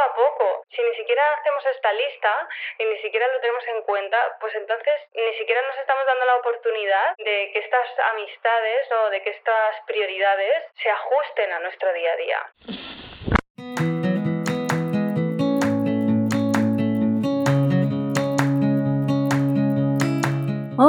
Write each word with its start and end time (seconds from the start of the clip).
a 0.00 0.14
poco. 0.14 0.64
Si 0.70 0.82
ni 0.82 0.94
siquiera 0.96 1.22
hacemos 1.34 1.64
esta 1.66 1.92
lista 1.92 2.48
y 2.78 2.84
ni 2.84 2.98
siquiera 2.98 3.26
lo 3.28 3.40
tenemos 3.40 3.66
en 3.68 3.82
cuenta, 3.82 4.36
pues 4.40 4.54
entonces 4.54 4.94
ni 5.14 5.34
siquiera 5.38 5.62
nos 5.62 5.78
estamos 5.78 6.06
dando 6.06 6.24
la 6.24 6.36
oportunidad 6.36 7.16
de 7.18 7.50
que 7.52 7.58
estas 7.58 7.98
amistades 8.12 8.92
o 8.92 9.10
de 9.10 9.22
que 9.22 9.30
estas 9.30 9.80
prioridades 9.86 10.64
se 10.82 10.90
ajusten 10.90 11.52
a 11.52 11.60
nuestro 11.60 11.92
día 11.92 12.12
a 12.12 12.16
día. 12.16 13.95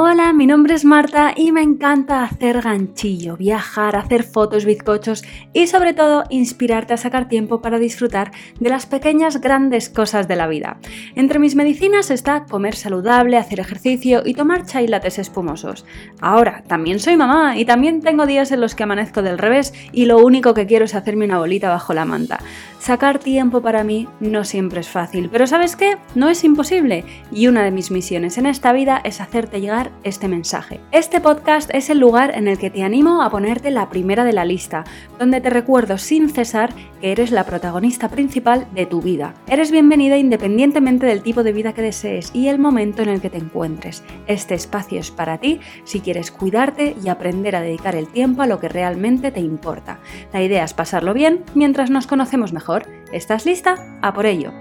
Hola, 0.00 0.32
mi 0.32 0.46
nombre 0.46 0.76
es 0.76 0.84
Marta 0.84 1.32
y 1.34 1.50
me 1.50 1.60
encanta 1.60 2.22
hacer 2.22 2.62
ganchillo, 2.62 3.36
viajar, 3.36 3.96
hacer 3.96 4.22
fotos, 4.22 4.64
bizcochos 4.64 5.24
y 5.52 5.66
sobre 5.66 5.92
todo 5.92 6.22
inspirarte 6.30 6.94
a 6.94 6.96
sacar 6.96 7.28
tiempo 7.28 7.60
para 7.60 7.80
disfrutar 7.80 8.30
de 8.60 8.70
las 8.70 8.86
pequeñas 8.86 9.40
grandes 9.40 9.88
cosas 9.88 10.28
de 10.28 10.36
la 10.36 10.46
vida. 10.46 10.78
Entre 11.16 11.40
mis 11.40 11.56
medicinas 11.56 12.12
está 12.12 12.44
comer 12.44 12.76
saludable, 12.76 13.38
hacer 13.38 13.58
ejercicio 13.58 14.22
y 14.24 14.34
tomar 14.34 14.66
chai 14.66 14.86
lates 14.86 15.18
espumosos. 15.18 15.84
Ahora, 16.20 16.62
también 16.68 17.00
soy 17.00 17.16
mamá 17.16 17.58
y 17.58 17.64
también 17.64 18.00
tengo 18.00 18.24
días 18.24 18.52
en 18.52 18.60
los 18.60 18.76
que 18.76 18.84
amanezco 18.84 19.22
del 19.22 19.36
revés 19.36 19.74
y 19.90 20.04
lo 20.04 20.18
único 20.18 20.54
que 20.54 20.68
quiero 20.68 20.84
es 20.84 20.94
hacerme 20.94 21.24
una 21.24 21.40
bolita 21.40 21.70
bajo 21.70 21.92
la 21.92 22.04
manta. 22.04 22.38
Sacar 22.78 23.18
tiempo 23.18 23.62
para 23.62 23.82
mí 23.82 24.06
no 24.20 24.44
siempre 24.44 24.78
es 24.78 24.88
fácil, 24.88 25.28
pero 25.32 25.48
¿sabes 25.48 25.74
qué? 25.74 25.98
No 26.14 26.28
es 26.28 26.44
imposible 26.44 27.04
y 27.32 27.48
una 27.48 27.64
de 27.64 27.72
mis 27.72 27.90
misiones 27.90 28.38
en 28.38 28.46
esta 28.46 28.72
vida 28.72 29.00
es 29.02 29.20
hacerte 29.20 29.60
llegar 29.60 29.87
este 30.04 30.28
mensaje. 30.28 30.80
Este 30.92 31.20
podcast 31.20 31.70
es 31.72 31.90
el 31.90 31.98
lugar 31.98 32.32
en 32.34 32.48
el 32.48 32.58
que 32.58 32.70
te 32.70 32.82
animo 32.82 33.22
a 33.22 33.30
ponerte 33.30 33.70
la 33.70 33.88
primera 33.88 34.24
de 34.24 34.32
la 34.32 34.44
lista, 34.44 34.84
donde 35.18 35.40
te 35.40 35.50
recuerdo 35.50 35.98
sin 35.98 36.28
cesar 36.28 36.72
que 37.00 37.12
eres 37.12 37.30
la 37.30 37.44
protagonista 37.44 38.08
principal 38.08 38.66
de 38.74 38.86
tu 38.86 39.00
vida. 39.00 39.34
Eres 39.46 39.70
bienvenida 39.70 40.16
independientemente 40.16 41.06
del 41.06 41.22
tipo 41.22 41.42
de 41.42 41.52
vida 41.52 41.72
que 41.72 41.82
desees 41.82 42.30
y 42.34 42.48
el 42.48 42.58
momento 42.58 43.02
en 43.02 43.08
el 43.08 43.20
que 43.20 43.30
te 43.30 43.38
encuentres. 43.38 44.02
Este 44.26 44.54
espacio 44.54 45.00
es 45.00 45.10
para 45.10 45.38
ti 45.38 45.60
si 45.84 46.00
quieres 46.00 46.30
cuidarte 46.30 46.96
y 47.02 47.08
aprender 47.08 47.56
a 47.56 47.60
dedicar 47.60 47.96
el 47.96 48.08
tiempo 48.08 48.42
a 48.42 48.46
lo 48.46 48.60
que 48.60 48.68
realmente 48.68 49.30
te 49.30 49.40
importa. 49.40 50.00
La 50.32 50.42
idea 50.42 50.64
es 50.64 50.74
pasarlo 50.74 51.14
bien 51.14 51.44
mientras 51.54 51.90
nos 51.90 52.06
conocemos 52.06 52.52
mejor. 52.52 52.86
¿Estás 53.12 53.46
lista? 53.46 53.98
A 54.02 54.12
por 54.12 54.26
ello. 54.26 54.52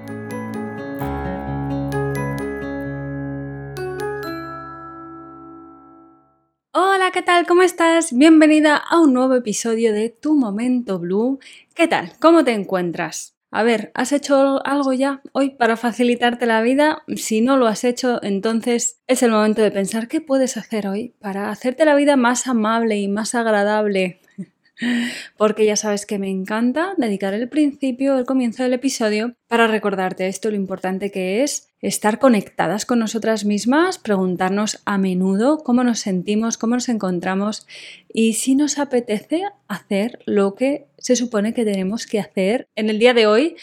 ¿Qué 7.18 7.24
tal? 7.24 7.48
¿Cómo 7.48 7.64
estás? 7.64 8.14
Bienvenida 8.14 8.76
a 8.78 9.00
un 9.00 9.12
nuevo 9.12 9.34
episodio 9.34 9.92
de 9.92 10.10
Tu 10.10 10.36
Momento 10.36 11.00
Blue. 11.00 11.40
¿Qué 11.74 11.88
tal? 11.88 12.12
¿Cómo 12.20 12.44
te 12.44 12.52
encuentras? 12.54 13.36
A 13.50 13.64
ver, 13.64 13.92
¿has 13.96 14.12
hecho 14.12 14.64
algo 14.64 14.94
ya 14.94 15.24
hoy 15.32 15.50
para 15.50 15.78
facilitarte 15.78 16.46
la 16.46 16.62
vida? 16.62 17.02
Si 17.16 17.42
no 17.42 17.58
lo 17.58 17.66
has 17.66 17.86
hecho, 17.86 18.22
entonces 18.22 19.00
es 19.08 19.24
el 19.24 19.32
momento 19.32 19.64
de 19.64 19.72
pensar 19.72 20.08
qué 20.08 20.22
puedes 20.22 20.58
hacer 20.58 20.86
hoy 20.86 21.16
para 21.20 21.50
hacerte 21.50 21.86
la 21.86 21.96
vida 21.96 22.18
más 22.18 22.46
amable 22.46 22.98
y 22.98 23.08
más 23.08 23.34
agradable 23.34 24.20
porque 25.38 25.66
ya 25.66 25.76
sabes 25.76 26.06
que 26.06 26.20
me 26.20 26.30
encanta 26.30 26.94
dedicar 26.98 27.34
el 27.34 27.50
principio, 27.50 28.18
el 28.18 28.26
comienzo 28.26 28.64
del 28.64 28.74
episodio 28.74 29.36
para 29.48 29.68
recordarte 29.68 30.28
esto, 30.28 30.50
lo 30.50 30.56
importante 30.56 31.12
que 31.12 31.44
es 31.44 31.70
estar 31.82 32.20
conectadas 32.20 32.86
con 32.86 33.00
nosotras 33.00 33.46
mismas, 33.46 33.98
preguntarnos 33.98 34.80
a 34.86 34.98
menudo 34.98 35.60
cómo 35.60 35.84
nos 35.84 36.00
sentimos, 36.00 36.58
cómo 36.58 36.76
nos 36.76 36.90
encontramos 36.90 37.68
y 38.12 38.34
si 38.34 38.56
nos 38.56 38.80
apetece 38.80 39.44
hacer 39.68 40.20
lo 40.26 40.56
que 40.56 40.88
se 40.98 41.16
supone 41.16 41.54
que 41.54 41.66
tenemos 41.66 42.06
que 42.06 42.20
hacer 42.20 42.68
en 42.76 42.90
el 42.90 43.00
día 43.00 43.14
de 43.14 43.28
hoy. 43.28 43.56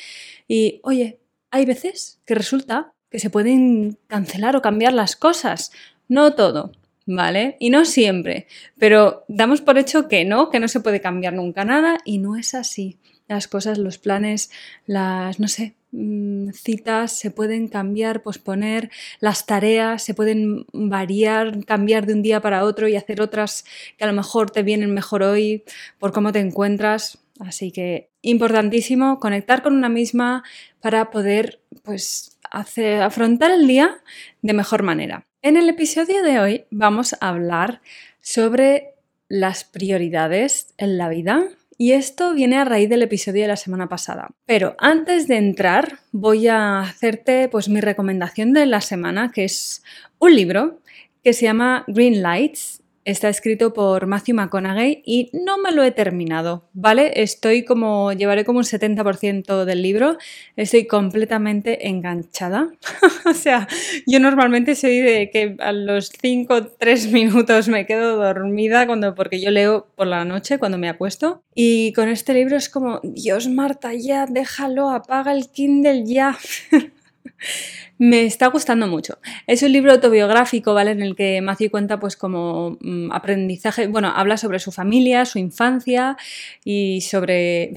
Y 0.46 0.80
oye, 0.82 1.18
hay 1.50 1.66
veces 1.66 2.20
que 2.24 2.34
resulta 2.34 2.92
que 3.10 3.18
se 3.18 3.30
pueden 3.30 3.98
cancelar 4.06 4.56
o 4.56 4.62
cambiar 4.62 4.92
las 4.92 5.16
cosas. 5.16 5.72
No 6.08 6.34
todo, 6.34 6.72
¿vale? 7.06 7.56
Y 7.60 7.70
no 7.70 7.84
siempre, 7.84 8.46
pero 8.78 9.24
damos 9.28 9.60
por 9.60 9.78
hecho 9.78 10.08
que 10.08 10.24
no, 10.24 10.50
que 10.50 10.60
no 10.60 10.68
se 10.68 10.80
puede 10.80 11.00
cambiar 11.00 11.34
nunca 11.34 11.64
nada 11.64 11.98
y 12.04 12.18
no 12.18 12.36
es 12.36 12.54
así. 12.54 12.98
Las 13.26 13.48
cosas, 13.48 13.78
los 13.78 13.96
planes, 13.96 14.50
las, 14.84 15.40
no 15.40 15.48
sé, 15.48 15.74
mm, 15.92 16.50
citas 16.50 17.18
se 17.18 17.30
pueden 17.30 17.68
cambiar, 17.68 18.22
posponer, 18.22 18.90
las 19.18 19.46
tareas 19.46 20.02
se 20.02 20.12
pueden 20.12 20.66
variar, 20.72 21.64
cambiar 21.64 22.04
de 22.04 22.12
un 22.12 22.22
día 22.22 22.40
para 22.40 22.64
otro 22.64 22.86
y 22.86 22.96
hacer 22.96 23.22
otras 23.22 23.64
que 23.96 24.04
a 24.04 24.06
lo 24.06 24.12
mejor 24.12 24.50
te 24.50 24.62
vienen 24.62 24.92
mejor 24.92 25.22
hoy 25.22 25.64
por 25.98 26.12
cómo 26.12 26.32
te 26.32 26.40
encuentras. 26.40 27.18
Así 27.40 27.72
que 27.72 28.10
importantísimo 28.22 29.18
conectar 29.18 29.62
con 29.62 29.74
una 29.74 29.88
misma 29.88 30.44
para 30.80 31.10
poder 31.10 31.60
pues 31.82 32.33
afrontar 32.58 33.50
el 33.50 33.66
día 33.66 33.98
de 34.42 34.52
mejor 34.52 34.82
manera. 34.82 35.26
En 35.42 35.56
el 35.56 35.68
episodio 35.68 36.22
de 36.22 36.40
hoy 36.40 36.64
vamos 36.70 37.14
a 37.20 37.28
hablar 37.28 37.82
sobre 38.20 38.94
las 39.28 39.64
prioridades 39.64 40.74
en 40.78 40.96
la 40.96 41.08
vida 41.08 41.48
y 41.76 41.92
esto 41.92 42.34
viene 42.34 42.56
a 42.56 42.64
raíz 42.64 42.88
del 42.88 43.02
episodio 43.02 43.42
de 43.42 43.48
la 43.48 43.56
semana 43.56 43.88
pasada. 43.88 44.30
Pero 44.46 44.76
antes 44.78 45.26
de 45.26 45.36
entrar 45.36 45.98
voy 46.12 46.48
a 46.48 46.80
hacerte 46.80 47.48
pues 47.48 47.68
mi 47.68 47.80
recomendación 47.80 48.52
de 48.52 48.66
la 48.66 48.80
semana 48.80 49.32
que 49.32 49.44
es 49.44 49.82
un 50.18 50.34
libro 50.34 50.80
que 51.22 51.32
se 51.32 51.46
llama 51.46 51.84
Green 51.88 52.22
Lights 52.22 52.83
Está 53.04 53.28
escrito 53.28 53.74
por 53.74 54.06
Matthew 54.06 54.34
McConaughey 54.36 55.02
y 55.04 55.28
no 55.34 55.58
me 55.58 55.72
lo 55.72 55.82
he 55.82 55.90
terminado, 55.90 56.70
¿vale? 56.72 57.22
Estoy 57.22 57.62
como, 57.62 58.14
llevaré 58.14 58.46
como 58.46 58.60
un 58.60 58.64
70% 58.64 59.66
del 59.66 59.82
libro, 59.82 60.16
estoy 60.56 60.86
completamente 60.86 61.86
enganchada. 61.88 62.72
o 63.26 63.34
sea, 63.34 63.68
yo 64.06 64.20
normalmente 64.20 64.74
soy 64.74 65.00
de 65.00 65.28
que 65.30 65.54
a 65.58 65.72
los 65.72 66.12
5, 66.18 66.68
3 66.78 67.12
minutos 67.12 67.68
me 67.68 67.84
quedo 67.84 68.16
dormida 68.16 68.86
cuando, 68.86 69.14
porque 69.14 69.38
yo 69.38 69.50
leo 69.50 69.86
por 69.96 70.06
la 70.06 70.24
noche 70.24 70.58
cuando 70.58 70.78
me 70.78 70.88
acuesto. 70.88 71.42
Y 71.54 71.92
con 71.92 72.08
este 72.08 72.32
libro 72.32 72.56
es 72.56 72.70
como, 72.70 73.00
Dios 73.02 73.48
Marta, 73.48 73.92
ya, 73.92 74.24
déjalo, 74.24 74.88
apaga 74.88 75.32
el 75.32 75.50
Kindle 75.50 76.06
ya. 76.06 76.38
Me 77.98 78.24
está 78.24 78.48
gustando 78.48 78.86
mucho. 78.88 79.18
Es 79.46 79.62
un 79.62 79.72
libro 79.72 79.92
autobiográfico, 79.92 80.74
¿vale? 80.74 80.90
En 80.90 81.02
el 81.02 81.14
que 81.14 81.40
Matthew 81.40 81.70
cuenta, 81.70 82.00
pues, 82.00 82.16
como 82.16 82.76
mm, 82.80 83.12
aprendizaje, 83.12 83.86
bueno, 83.86 84.12
habla 84.14 84.36
sobre 84.36 84.58
su 84.58 84.72
familia, 84.72 85.24
su 85.24 85.38
infancia 85.38 86.16
y 86.64 87.02
sobre 87.02 87.74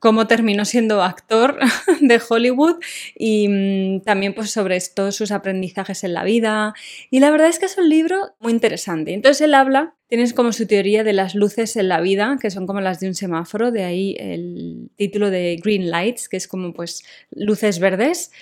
cómo 0.00 0.26
terminó 0.26 0.64
siendo 0.64 1.02
actor 1.02 1.58
de 2.00 2.20
Hollywood 2.28 2.76
y 3.16 3.48
mm, 3.48 4.00
también, 4.00 4.34
pues, 4.34 4.50
sobre 4.50 4.80
todos 4.80 5.14
sus 5.14 5.30
aprendizajes 5.30 6.02
en 6.02 6.14
la 6.14 6.24
vida. 6.24 6.74
Y 7.10 7.20
la 7.20 7.30
verdad 7.30 7.48
es 7.48 7.58
que 7.60 7.66
es 7.66 7.78
un 7.78 7.88
libro 7.88 8.34
muy 8.40 8.52
interesante. 8.52 9.14
Entonces 9.14 9.42
él 9.42 9.54
habla 9.54 9.94
Tienes 10.10 10.34
como 10.34 10.52
su 10.52 10.66
teoría 10.66 11.04
de 11.04 11.12
las 11.12 11.36
luces 11.36 11.76
en 11.76 11.88
la 11.88 12.00
vida, 12.00 12.36
que 12.42 12.50
son 12.50 12.66
como 12.66 12.80
las 12.80 12.98
de 12.98 13.06
un 13.06 13.14
semáforo, 13.14 13.70
de 13.70 13.84
ahí 13.84 14.16
el 14.18 14.90
título 14.96 15.30
de 15.30 15.56
Green 15.62 15.88
Lights, 15.88 16.28
que 16.28 16.36
es 16.36 16.48
como 16.48 16.72
pues 16.72 17.04
luces 17.30 17.78
verdes. 17.78 18.32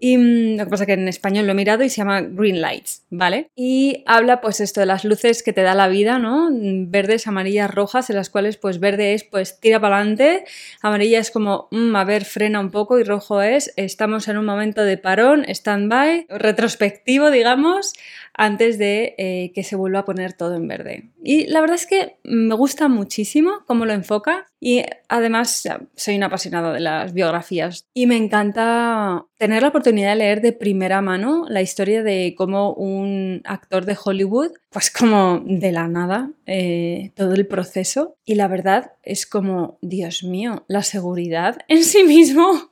Y 0.00 0.16
mm, 0.16 0.56
lo 0.56 0.64
que 0.64 0.70
que 0.86 0.92
en 0.92 1.08
español 1.08 1.46
lo 1.46 1.52
he 1.52 1.54
mirado 1.54 1.84
y 1.84 1.90
se 1.90 1.96
llama 1.96 2.20
Green 2.22 2.60
Lights, 2.60 3.04
¿vale? 3.10 3.50
Y 3.54 4.02
habla 4.06 4.40
pues 4.40 4.60
esto 4.60 4.80
de 4.80 4.86
las 4.86 5.04
luces 5.04 5.42
que 5.42 5.52
te 5.52 5.62
da 5.62 5.74
la 5.74 5.88
vida, 5.88 6.18
¿no? 6.18 6.48
Verdes, 6.52 7.26
amarillas, 7.26 7.70
rojas, 7.70 8.10
en 8.10 8.16
las 8.16 8.30
cuales 8.30 8.56
pues 8.56 8.80
verde 8.80 9.14
es 9.14 9.24
pues 9.24 9.60
tira 9.60 9.80
para 9.80 9.96
adelante, 9.96 10.44
amarilla 10.82 11.18
es 11.18 11.30
como, 11.30 11.68
mm, 11.70 11.96
a 11.96 12.04
ver, 12.04 12.24
frena 12.24 12.60
un 12.60 12.70
poco 12.70 12.98
y 12.98 13.04
rojo 13.04 13.42
es 13.42 13.72
estamos 13.76 14.28
en 14.28 14.38
un 14.38 14.44
momento 14.44 14.82
de 14.82 14.96
parón, 14.96 15.44
stand-by, 15.48 16.26
retrospectivo, 16.28 17.30
digamos, 17.30 17.92
antes 18.38 18.78
de 18.78 19.16
eh, 19.18 19.50
que 19.52 19.64
se 19.64 19.76
vuelva 19.76 19.98
a 19.98 20.04
poner 20.04 20.32
todo 20.32 20.54
en 20.54 20.68
verde. 20.68 21.10
Y 21.22 21.46
la 21.48 21.60
verdad 21.60 21.74
es 21.74 21.86
que 21.86 22.18
me 22.22 22.54
gusta 22.54 22.88
muchísimo 22.88 23.64
cómo 23.66 23.84
lo 23.84 23.92
enfoca 23.92 24.46
y 24.60 24.84
además 25.08 25.68
soy 25.96 26.16
una 26.16 26.26
apasionada 26.26 26.72
de 26.72 26.80
las 26.80 27.12
biografías 27.12 27.86
y 27.92 28.06
me 28.06 28.16
encanta 28.16 29.26
tener 29.38 29.62
la 29.62 29.68
oportunidad 29.68 30.10
de 30.10 30.16
leer 30.16 30.40
de 30.40 30.52
primera 30.52 31.02
mano 31.02 31.46
la 31.48 31.62
historia 31.62 32.04
de 32.04 32.34
cómo 32.38 32.72
un 32.74 33.42
actor 33.44 33.84
de 33.84 33.98
Hollywood, 34.02 34.52
pues 34.70 34.90
como 34.90 35.42
de 35.44 35.72
la 35.72 35.88
nada, 35.88 36.30
eh, 36.46 37.10
todo 37.16 37.34
el 37.34 37.46
proceso 37.46 38.16
y 38.24 38.36
la 38.36 38.46
verdad 38.46 38.92
es 39.02 39.26
como, 39.26 39.78
Dios 39.82 40.22
mío, 40.22 40.64
la 40.68 40.84
seguridad 40.84 41.58
en 41.66 41.82
sí 41.82 42.04
mismo 42.04 42.70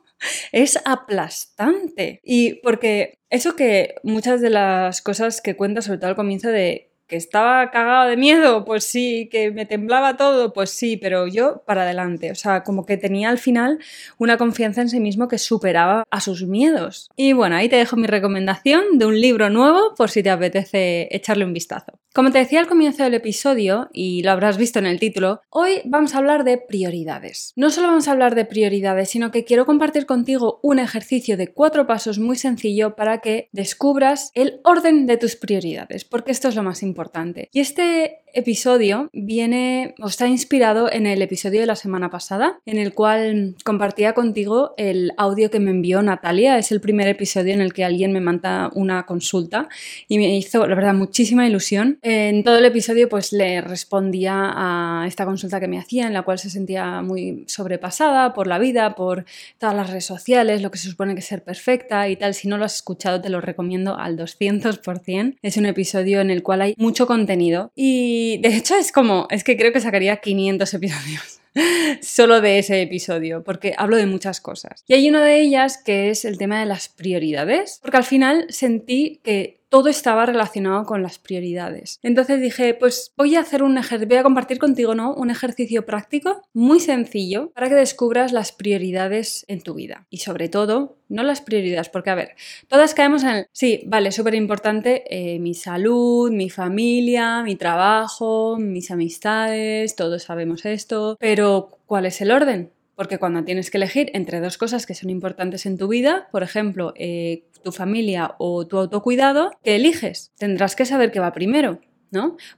es 0.53 0.79
aplastante. 0.85 2.21
Y 2.23 2.55
porque 2.63 3.19
eso 3.31 3.57
que 3.57 3.97
muchas 4.03 4.41
de 4.41 4.51
las 4.51 5.03
cosas 5.03 5.41
que 5.41 5.57
cuenta, 5.57 5.83
sobre 5.83 5.99
todo 5.99 6.11
al 6.11 6.17
comienzo 6.17 6.49
de 6.49 6.91
que 7.07 7.17
estaba 7.17 7.71
cagado 7.71 8.09
de 8.09 8.17
miedo, 8.17 8.65
pues 8.65 8.85
sí, 8.85 9.29
que 9.31 9.51
me 9.51 9.65
temblaba 9.65 10.17
todo, 10.17 10.53
pues 10.53 10.71
sí, 10.71 10.97
pero 10.97 11.27
yo 11.27 11.63
para 11.65 11.83
adelante, 11.83 12.31
o 12.31 12.35
sea, 12.35 12.65
como 12.65 12.85
que 12.85 12.97
tenía 12.97 13.31
al 13.31 13.39
final 13.39 13.79
una 14.19 14.37
confianza 14.37 14.83
en 14.83 14.89
sí 14.89 15.01
mismo 15.01 15.29
que 15.29 15.39
superaba 15.39 16.05
a 16.11 16.21
sus 16.21 16.45
miedos. 16.45 17.11
Y 17.17 17.33
bueno, 17.33 17.57
ahí 17.57 17.69
te 17.69 17.77
dejo 17.77 17.97
mi 17.97 18.07
recomendación 18.07 18.99
de 18.99 19.07
un 19.07 19.21
libro 19.21 19.51
nuevo 19.51 19.95
por 19.97 20.11
si 20.11 20.23
te 20.23 20.31
apetece 20.31 21.09
echarle 21.11 21.45
un 21.45 21.53
vistazo. 21.53 21.99
Como 22.13 22.31
te 22.31 22.39
decía 22.39 22.61
al 22.61 22.67
comienzo 22.67 23.05
del 23.05 23.13
episodio, 23.13 23.91
y 23.93 24.23
lo 24.23 24.31
habrás 24.31 24.57
visto 24.57 24.79
en 24.79 24.87
el 24.87 24.99
título, 24.99 25.43
hoy 25.51 25.83
vamos 25.85 26.15
a 26.15 26.19
hablar 26.19 26.45
de 26.45 26.57
prioridades. 26.57 27.53
No 27.57 27.71
solo 27.71 27.89
vamos 27.89 28.09
a 28.09 28.13
hablar 28.13 28.35
de 28.35 28.47
prioridades, 28.47 29.11
sino 29.11 29.31
que 29.31 29.45
quiero 29.45 29.67
compartir 29.67 30.07
contigo 30.07 30.59
un 30.63 30.79
ejercicio 30.79 31.37
de 31.37 31.49
cuatro 31.49 31.87
pasos 31.87 32.19
muy 32.19 32.37
sencillo 32.37 32.97
para 32.97 33.19
que 33.19 33.51
descubras 33.53 34.31
el 34.35 34.61
orden 34.65 35.07
de 35.07 35.19
tus 35.19 35.37
prioridades, 35.37 36.07
porque 36.07 36.33
esto 36.33 36.49
es 36.49 36.55
lo 36.55 36.63
más 36.63 36.83
importante 36.83 36.96
importante. 36.97 37.49
Y 37.53 37.61
este 37.61 38.23
episodio 38.37 39.09
viene 39.13 39.95
o 40.01 40.09
está 40.09 40.29
inspirado 40.29 40.93
en 40.93 41.07
el 41.07 41.23
episodio 41.23 41.61
de 41.61 41.67
la 41.67 41.77
semana 41.77 42.11
pasada, 42.11 42.61
en 42.67 42.79
el 42.79 42.93
cual 42.93 43.55
compartía 43.65 44.13
contigo 44.13 44.75
el 44.77 45.13
audio 45.17 45.51
que 45.51 45.59
me 45.59 45.71
envió 45.71 46.03
Natalia. 46.03 46.59
Es 46.59 46.71
el 46.71 46.81
primer 46.81 47.09
episodio 47.09 47.55
en 47.55 47.61
el 47.61 47.73
que 47.73 47.85
alguien 47.85 48.13
me 48.13 48.21
manda 48.21 48.71
una 48.75 49.07
consulta 49.07 49.69
y 50.09 50.19
me 50.19 50.37
hizo, 50.37 50.67
la 50.67 50.75
verdad, 50.75 50.95
muchísima 50.95 51.47
ilusión. 51.47 51.99
En 52.03 52.45
todo 52.45 52.59
el 52.59 52.65
episodio, 52.65 53.09
pues 53.09 53.33
le 53.33 53.61
respondía 53.61 54.53
a 54.55 55.07
esta 55.07 55.25
consulta 55.25 55.59
que 55.59 55.69
me 55.69 55.79
hacía, 55.79 56.07
en 56.07 56.13
la 56.13 56.23
cual 56.23 56.39
se 56.39 56.51
sentía 56.51 57.03
muy 57.03 57.45
sobrepasada 57.47 58.35
por 58.35 58.47
la 58.47 58.59
vida, 58.59 58.95
por 58.95 59.25
todas 59.59 59.75
las 59.75 59.89
redes 59.89 60.05
sociales, 60.05 60.63
lo 60.63 60.71
que 60.71 60.79
se 60.79 60.91
supone 60.91 61.15
que 61.15 61.21
es 61.21 61.27
ser 61.27 61.43
perfecta 61.43 62.09
y 62.09 62.17
tal. 62.17 62.35
Si 62.35 62.49
no 62.49 62.59
lo 62.59 62.65
has 62.65 62.77
escuchado, 62.77 63.21
te 63.21 63.31
lo 63.31 63.41
recomiendo 63.41 63.97
al 63.99 64.17
200%. 64.17 65.37
Es 65.43 65.57
un 65.57 65.67
episodio 65.67 66.21
en 66.21 66.31
el 66.31 66.43
cual 66.43 66.63
hay 66.63 66.75
mucho 66.77 67.07
contenido 67.07 67.73
y 67.75 68.26
de 68.39 68.57
hecho 68.57 68.77
es 68.77 68.93
como, 68.93 69.27
es 69.31 69.45
que 69.45 69.57
creo 69.57 69.73
que 69.73 69.81
sacaría 69.81 70.17
500 70.17 70.75
episodios 70.75 71.41
solo 72.03 72.41
de 72.41 72.59
ese 72.59 72.83
episodio, 72.83 73.43
porque 73.45 73.75
hablo 73.77 73.97
de 73.97 74.07
muchas 74.07 74.41
cosas. 74.41 74.85
Y 74.87 74.95
hay 74.95 75.09
una 75.09 75.25
de 75.25 75.41
ellas 75.41 75.79
que 75.79 76.11
es 76.11 76.25
el 76.25 76.39
tema 76.39 76.61
de 76.61 76.67
las 76.67 76.89
prioridades, 76.89 77.79
porque 77.83 77.97
al 77.97 78.05
final 78.05 78.47
sentí 78.49 79.21
que 79.23 79.56
todo 79.69 79.89
estaba 79.89 80.27
relacionado 80.27 80.85
con 80.85 81.03
las 81.03 81.19
prioridades. 81.19 81.99
Entonces 82.03 82.41
dije, 82.41 82.75
pues 82.75 83.13
voy 83.17 83.37
a 83.37 83.41
hacer 83.41 83.63
un 83.63 83.79
ejercicio, 83.79 84.09
voy 84.09 84.19
a 84.19 84.23
compartir 84.23 84.59
contigo, 84.59 84.95
¿no? 84.95 85.15
Un 85.15 85.31
ejercicio 85.31 85.87
práctico 85.87 86.43
muy 86.53 86.81
sencillo 86.81 87.51
para 87.55 87.69
que 87.69 87.75
descubras 87.75 88.33
las 88.33 88.53
prioridades 88.53 89.45
en 89.49 89.63
tu 89.63 89.75
vida. 89.75 90.07
Y 90.11 90.19
sobre 90.19 90.49
todo, 90.49 90.99
no 91.09 91.23
las 91.23 91.41
prioridades, 91.41 91.89
porque 91.89 92.11
a 92.11 92.15
ver, 92.15 92.35
todas 92.69 92.95
caemos 92.95 93.23
en 93.23 93.31
el, 93.31 93.47
sí, 93.53 93.83
vale, 93.87 94.13
súper 94.13 94.35
importante, 94.35 95.05
eh, 95.11 95.39
mi 95.39 95.55
salud, 95.55 96.31
mi 96.31 96.51
familia, 96.51 97.43
mi 97.43 97.57
trabajo, 97.57 98.57
mis 98.59 98.91
amistades, 98.91 99.97
todos 99.97 100.25
sabemos 100.25 100.65
esto, 100.65 101.17
pero 101.21 101.71
¿cuál 101.87 102.07
es 102.07 102.21
el 102.21 102.31
orden? 102.33 102.73
Porque 102.97 103.19
cuando 103.19 103.45
tienes 103.45 103.71
que 103.71 103.77
elegir 103.77 104.11
entre 104.15 104.41
dos 104.41 104.59
cosas 104.59 104.87
que 104.87 104.95
son 104.95 105.11
importantes 105.11 105.67
en 105.67 105.79
tu 105.79 105.87
vida, 105.87 106.29
por 106.33 106.43
ejemplo, 106.43 106.93
eh, 106.97 107.45
tu 107.63 107.71
familia 107.71 108.35
o 108.39 108.67
tu 108.67 108.79
autocuidado, 108.79 109.53
¿qué 109.63 109.77
eliges? 109.77 110.33
Tendrás 110.39 110.75
que 110.75 110.87
saber 110.87 111.13
qué 111.13 111.21
va 111.21 111.33
primero. 111.33 111.79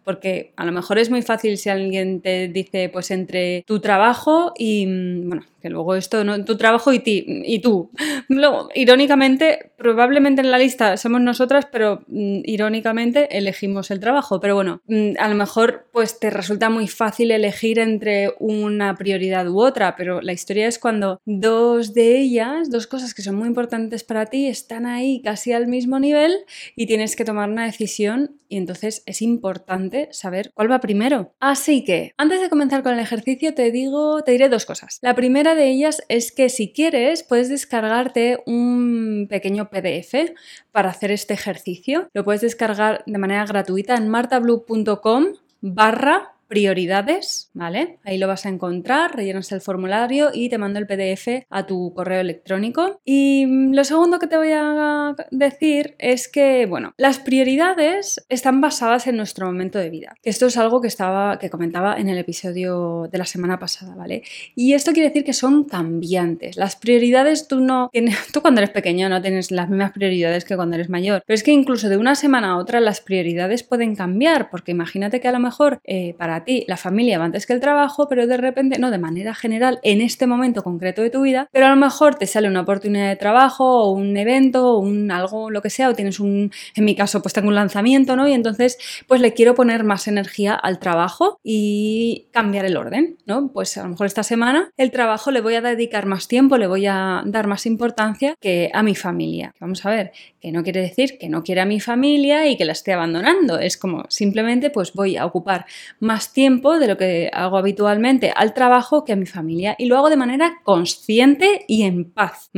Porque 0.04 0.52
a 0.56 0.64
lo 0.64 0.72
mejor 0.72 0.98
es 0.98 1.10
muy 1.10 1.22
fácil 1.22 1.58
si 1.58 1.68
alguien 1.68 2.20
te 2.20 2.48
dice, 2.48 2.88
pues 2.88 3.10
entre 3.10 3.62
tu 3.66 3.80
trabajo 3.80 4.52
y, 4.56 4.86
mm, 4.86 5.28
bueno, 5.28 5.42
que 5.60 5.70
luego 5.70 5.94
esto, 5.96 6.24
¿no? 6.24 6.44
Tu 6.44 6.56
trabajo 6.56 6.92
y, 6.92 7.00
ti, 7.00 7.24
y 7.26 7.60
tú. 7.60 7.90
Luego, 8.28 8.68
irónicamente, 8.74 9.72
probablemente 9.76 10.40
en 10.40 10.50
la 10.50 10.58
lista 10.58 10.96
somos 10.96 11.20
nosotras, 11.20 11.66
pero 11.70 12.04
mm, 12.06 12.40
irónicamente 12.44 13.36
elegimos 13.36 13.90
el 13.90 14.00
trabajo. 14.00 14.40
Pero 14.40 14.54
bueno, 14.54 14.80
mm, 14.86 15.12
a 15.18 15.28
lo 15.28 15.34
mejor 15.34 15.86
pues 15.92 16.20
te 16.20 16.30
resulta 16.30 16.70
muy 16.70 16.86
fácil 16.86 17.30
elegir 17.30 17.78
entre 17.78 18.34
una 18.38 18.94
prioridad 18.96 19.48
u 19.48 19.60
otra, 19.60 19.96
pero 19.96 20.20
la 20.20 20.32
historia 20.32 20.68
es 20.68 20.78
cuando 20.78 21.20
dos 21.24 21.92
de 21.92 22.18
ellas, 22.18 22.70
dos 22.70 22.86
cosas 22.86 23.14
que 23.14 23.22
son 23.22 23.34
muy 23.34 23.48
importantes 23.48 24.04
para 24.04 24.26
ti, 24.26 24.46
están 24.46 24.86
ahí 24.86 25.20
casi 25.22 25.52
al 25.52 25.66
mismo 25.66 25.98
nivel 25.98 26.36
y 26.76 26.86
tienes 26.86 27.16
que 27.16 27.24
tomar 27.24 27.50
una 27.50 27.64
decisión 27.64 28.36
y 28.48 28.56
entonces 28.56 29.02
es 29.06 29.22
importante 29.22 29.47
saber 30.10 30.52
cuál 30.54 30.70
va 30.70 30.80
primero. 30.80 31.32
Así 31.40 31.84
que, 31.84 32.12
antes 32.16 32.40
de 32.40 32.48
comenzar 32.48 32.82
con 32.82 32.94
el 32.94 33.00
ejercicio, 33.00 33.54
te 33.54 33.70
digo, 33.70 34.22
te 34.22 34.32
diré 34.32 34.48
dos 34.48 34.66
cosas. 34.66 34.98
La 35.02 35.14
primera 35.14 35.54
de 35.54 35.68
ellas 35.68 36.02
es 36.08 36.32
que 36.32 36.48
si 36.48 36.72
quieres 36.72 37.22
puedes 37.22 37.48
descargarte 37.48 38.38
un 38.46 39.26
pequeño 39.28 39.70
PDF 39.70 40.32
para 40.72 40.90
hacer 40.90 41.10
este 41.10 41.34
ejercicio. 41.34 42.08
Lo 42.12 42.24
puedes 42.24 42.40
descargar 42.40 43.02
de 43.06 43.18
manera 43.18 43.44
gratuita 43.46 43.96
en 43.96 44.08
martablue.com 44.08 45.26
barra 45.60 46.37
prioridades, 46.48 47.50
¿vale? 47.54 47.98
Ahí 48.04 48.18
lo 48.18 48.26
vas 48.26 48.46
a 48.46 48.48
encontrar, 48.48 49.14
rellenas 49.14 49.52
el 49.52 49.60
formulario 49.60 50.30
y 50.32 50.48
te 50.48 50.58
mando 50.58 50.78
el 50.78 50.86
PDF 50.86 51.46
a 51.48 51.66
tu 51.66 51.92
correo 51.94 52.20
electrónico. 52.20 53.00
Y 53.04 53.46
mm, 53.46 53.74
lo 53.74 53.84
segundo 53.84 54.18
que 54.18 54.26
te 54.26 54.36
voy 54.36 54.52
a 54.52 55.14
decir 55.30 55.94
es 55.98 56.28
que, 56.28 56.66
bueno, 56.66 56.94
las 56.96 57.18
prioridades 57.18 58.24
están 58.28 58.60
basadas 58.60 59.06
en 59.06 59.16
nuestro 59.16 59.46
momento 59.46 59.78
de 59.78 59.90
vida. 59.90 60.14
Esto 60.22 60.46
es 60.46 60.56
algo 60.56 60.80
que 60.80 60.88
estaba 60.88 61.38
que 61.38 61.50
comentaba 61.50 61.96
en 61.96 62.08
el 62.08 62.18
episodio 62.18 63.08
de 63.10 63.18
la 63.18 63.26
semana 63.26 63.58
pasada, 63.58 63.94
¿vale? 63.94 64.22
Y 64.54 64.72
esto 64.72 64.92
quiere 64.92 65.08
decir 65.08 65.24
que 65.24 65.32
son 65.32 65.64
cambiantes. 65.64 66.56
Las 66.56 66.76
prioridades 66.76 67.48
tú 67.48 67.60
no 67.60 67.90
tú 68.32 68.40
cuando 68.40 68.60
eres 68.60 68.70
pequeño 68.70 69.08
no 69.08 69.20
tienes 69.20 69.50
las 69.50 69.68
mismas 69.68 69.92
prioridades 69.92 70.44
que 70.44 70.56
cuando 70.56 70.76
eres 70.76 70.88
mayor, 70.88 71.22
pero 71.26 71.34
es 71.34 71.42
que 71.42 71.52
incluso 71.52 71.88
de 71.88 71.96
una 71.96 72.14
semana 72.14 72.50
a 72.50 72.56
otra 72.56 72.80
las 72.80 73.00
prioridades 73.00 73.62
pueden 73.62 73.94
cambiar, 73.94 74.50
porque 74.50 74.72
imagínate 74.72 75.20
que 75.20 75.28
a 75.28 75.32
lo 75.32 75.38
mejor 75.38 75.80
eh, 75.84 76.14
para 76.18 76.37
ti 76.44 76.64
la 76.68 76.76
familia 76.76 77.18
va 77.18 77.24
antes 77.24 77.46
que 77.46 77.52
el 77.52 77.60
trabajo, 77.60 78.08
pero 78.08 78.26
de 78.26 78.36
repente, 78.36 78.78
no 78.78 78.90
de 78.90 78.98
manera 78.98 79.34
general, 79.34 79.78
en 79.82 80.00
este 80.00 80.26
momento 80.26 80.62
concreto 80.62 81.02
de 81.02 81.10
tu 81.10 81.22
vida, 81.22 81.48
pero 81.52 81.66
a 81.66 81.70
lo 81.70 81.76
mejor 81.76 82.14
te 82.16 82.26
sale 82.26 82.48
una 82.48 82.62
oportunidad 82.62 83.08
de 83.08 83.16
trabajo 83.16 83.82
o 83.82 83.90
un 83.92 84.16
evento 84.16 84.74
o 84.74 84.78
un 84.78 85.10
algo, 85.10 85.50
lo 85.50 85.62
que 85.62 85.70
sea, 85.70 85.88
o 85.88 85.94
tienes 85.94 86.20
un, 86.20 86.50
en 86.74 86.84
mi 86.84 86.94
caso, 86.94 87.22
pues 87.22 87.32
tengo 87.32 87.48
un 87.48 87.54
lanzamiento, 87.54 88.16
¿no? 88.16 88.28
Y 88.28 88.32
entonces, 88.32 88.78
pues 89.06 89.20
le 89.20 89.34
quiero 89.34 89.54
poner 89.54 89.84
más 89.84 90.08
energía 90.08 90.54
al 90.54 90.78
trabajo 90.78 91.38
y 91.42 92.26
cambiar 92.32 92.64
el 92.64 92.76
orden, 92.76 93.18
¿no? 93.26 93.50
Pues 93.52 93.76
a 93.76 93.82
lo 93.82 93.90
mejor 93.90 94.06
esta 94.06 94.22
semana 94.22 94.70
el 94.76 94.90
trabajo 94.90 95.30
le 95.30 95.40
voy 95.40 95.54
a 95.54 95.60
dedicar 95.60 96.06
más 96.06 96.28
tiempo, 96.28 96.58
le 96.58 96.66
voy 96.66 96.86
a 96.86 97.22
dar 97.26 97.46
más 97.46 97.66
importancia 97.66 98.34
que 98.40 98.70
a 98.72 98.82
mi 98.82 98.94
familia. 98.94 99.54
Vamos 99.60 99.84
a 99.84 99.90
ver, 99.90 100.12
que 100.40 100.52
no 100.52 100.62
quiere 100.62 100.80
decir 100.80 101.18
que 101.18 101.28
no 101.28 101.42
quiera 101.42 101.62
a 101.62 101.66
mi 101.66 101.80
familia 101.80 102.48
y 102.48 102.56
que 102.56 102.64
la 102.64 102.72
esté 102.72 102.92
abandonando, 102.92 103.58
es 103.58 103.76
como 103.76 104.04
simplemente 104.08 104.70
pues 104.70 104.92
voy 104.92 105.16
a 105.16 105.26
ocupar 105.26 105.66
más 106.00 106.27
tiempo 106.32 106.78
de 106.78 106.86
lo 106.86 106.96
que 106.96 107.30
hago 107.32 107.56
habitualmente 107.56 108.32
al 108.34 108.54
trabajo 108.54 109.04
que 109.04 109.12
a 109.12 109.16
mi 109.16 109.26
familia 109.26 109.74
y 109.78 109.86
lo 109.86 109.96
hago 109.96 110.10
de 110.10 110.16
manera 110.16 110.60
consciente 110.64 111.64
y 111.68 111.82
en 111.82 112.10
paz. 112.10 112.50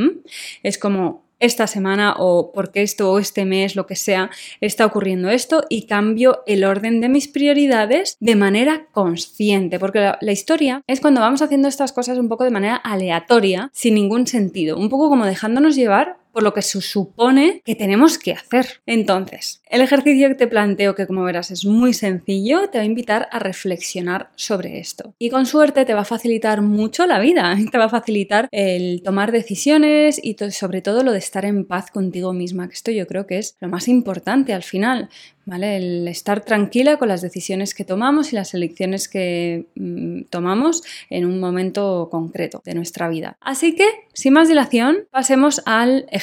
Es 0.63 0.79
como 0.79 1.31
esta 1.41 1.67
semana 1.67 2.15
o 2.19 2.53
porque 2.53 2.83
esto 2.83 3.11
o 3.11 3.19
este 3.19 3.45
mes, 3.45 3.75
lo 3.75 3.87
que 3.87 3.97
sea, 3.97 4.31
está 4.61 4.87
ocurriendo 4.87 5.31
esto 5.31 5.65
y 5.69 5.87
cambio 5.87 6.43
el 6.47 6.65
orden 6.65 7.01
de 7.01 7.09
mis 7.09 7.29
prioridades 7.29 8.17
de 8.21 8.37
manera 8.37 8.87
consciente, 8.93 9.79
porque 9.79 10.13
la, 10.21 10.33
historia 10.33 10.83
es 10.87 11.01
cuando 11.01 11.23
vamos 11.23 11.43
haciendo 11.43 11.67
estas 11.67 11.93
cosas 11.93 12.19
un 12.19 12.29
poco 12.29 12.45
de 12.45 12.51
manera 12.51 12.77
aleatoria, 12.77 13.71
sin 13.73 13.95
ningún 13.95 14.27
sentido, 14.27 14.77
un 14.77 14.91
poco 14.91 15.09
como 15.09 15.27
dejándonos 15.27 15.75
llevar 15.75 16.19
por 16.33 16.43
lo 16.43 16.55
que 16.55 16.63
se 16.63 16.81
supone 16.81 17.63
que 17.65 17.75
tenemos 17.75 18.19
que 18.19 18.33
hacer. 18.33 18.81
Entonces, 18.87 19.63
el 19.71 19.81
ejercicio 19.81 20.29
que 20.29 20.35
te 20.35 20.47
planteo, 20.47 20.95
que 20.95 21.07
como 21.07 21.25
verás 21.25 21.51
es 21.51 21.65
muy 21.65 21.93
sencillo, 21.93 22.69
te 22.71 22.79
va 22.79 22.83
a 22.83 22.87
invitar 22.87 23.29
a 23.31 23.39
reflexionar 23.39 24.31
sobre 24.35 24.81
esto. 24.81 25.15
Y 25.19 25.31
con 25.31 25.47
suerte 25.47 25.85
te 25.85 25.95
va 25.95 26.01
a 26.01 26.05
facilitar 26.05 26.63
mucho 26.63 27.07
la 27.07 27.19
vida, 27.19 27.57
te 27.71 27.79
va 27.79 27.85
a 27.85 27.89
facilitar 27.89 28.49
el 28.51 29.03
tomar 29.03 29.33
decisiones 29.33 30.21
y 30.23 30.37
sobre 30.51 30.83
todo 30.83 31.03
lo 31.05 31.13
de 31.13 31.19
estar 31.19 31.45
en 31.45 31.65
paz 31.65 31.91
contigo 31.91 32.33
misma, 32.33 32.69
que 32.69 32.75
esto 32.75 32.91
yo 32.91 33.07
creo 33.07 33.27
que 33.27 33.39
es 33.39 33.57
lo 33.61 33.69
más 33.69 33.89
importante 33.89 34.53
al 34.53 34.63
final. 34.63 35.09
¿Vale? 35.47 35.79
El 35.79 36.07
estar 36.07 36.45
tranquila 36.45 36.97
con 36.97 37.09
las 37.09 37.23
decisiones 37.23 37.75
que 37.75 37.85
tomamos 37.85 38.33
y 38.33 38.37
las 38.37 38.55
elecciones 38.55 39.09
que 39.09 39.67
mm, 39.75 40.25
tomamos 40.31 40.83
en 41.09 41.25
un 41.25 41.41
momento 41.41 42.09
concreto 42.09 42.63
de 42.65 42.75
nuestra 42.75 43.09
vida. 43.09 43.37
Así 43.41 43.75
que, 43.75 43.89
sin 44.13 44.35
más 44.35 44.49
dilación, 44.49 45.09
pasemos 45.11 45.63
al 45.65 46.07
ejercicio. 46.11 46.20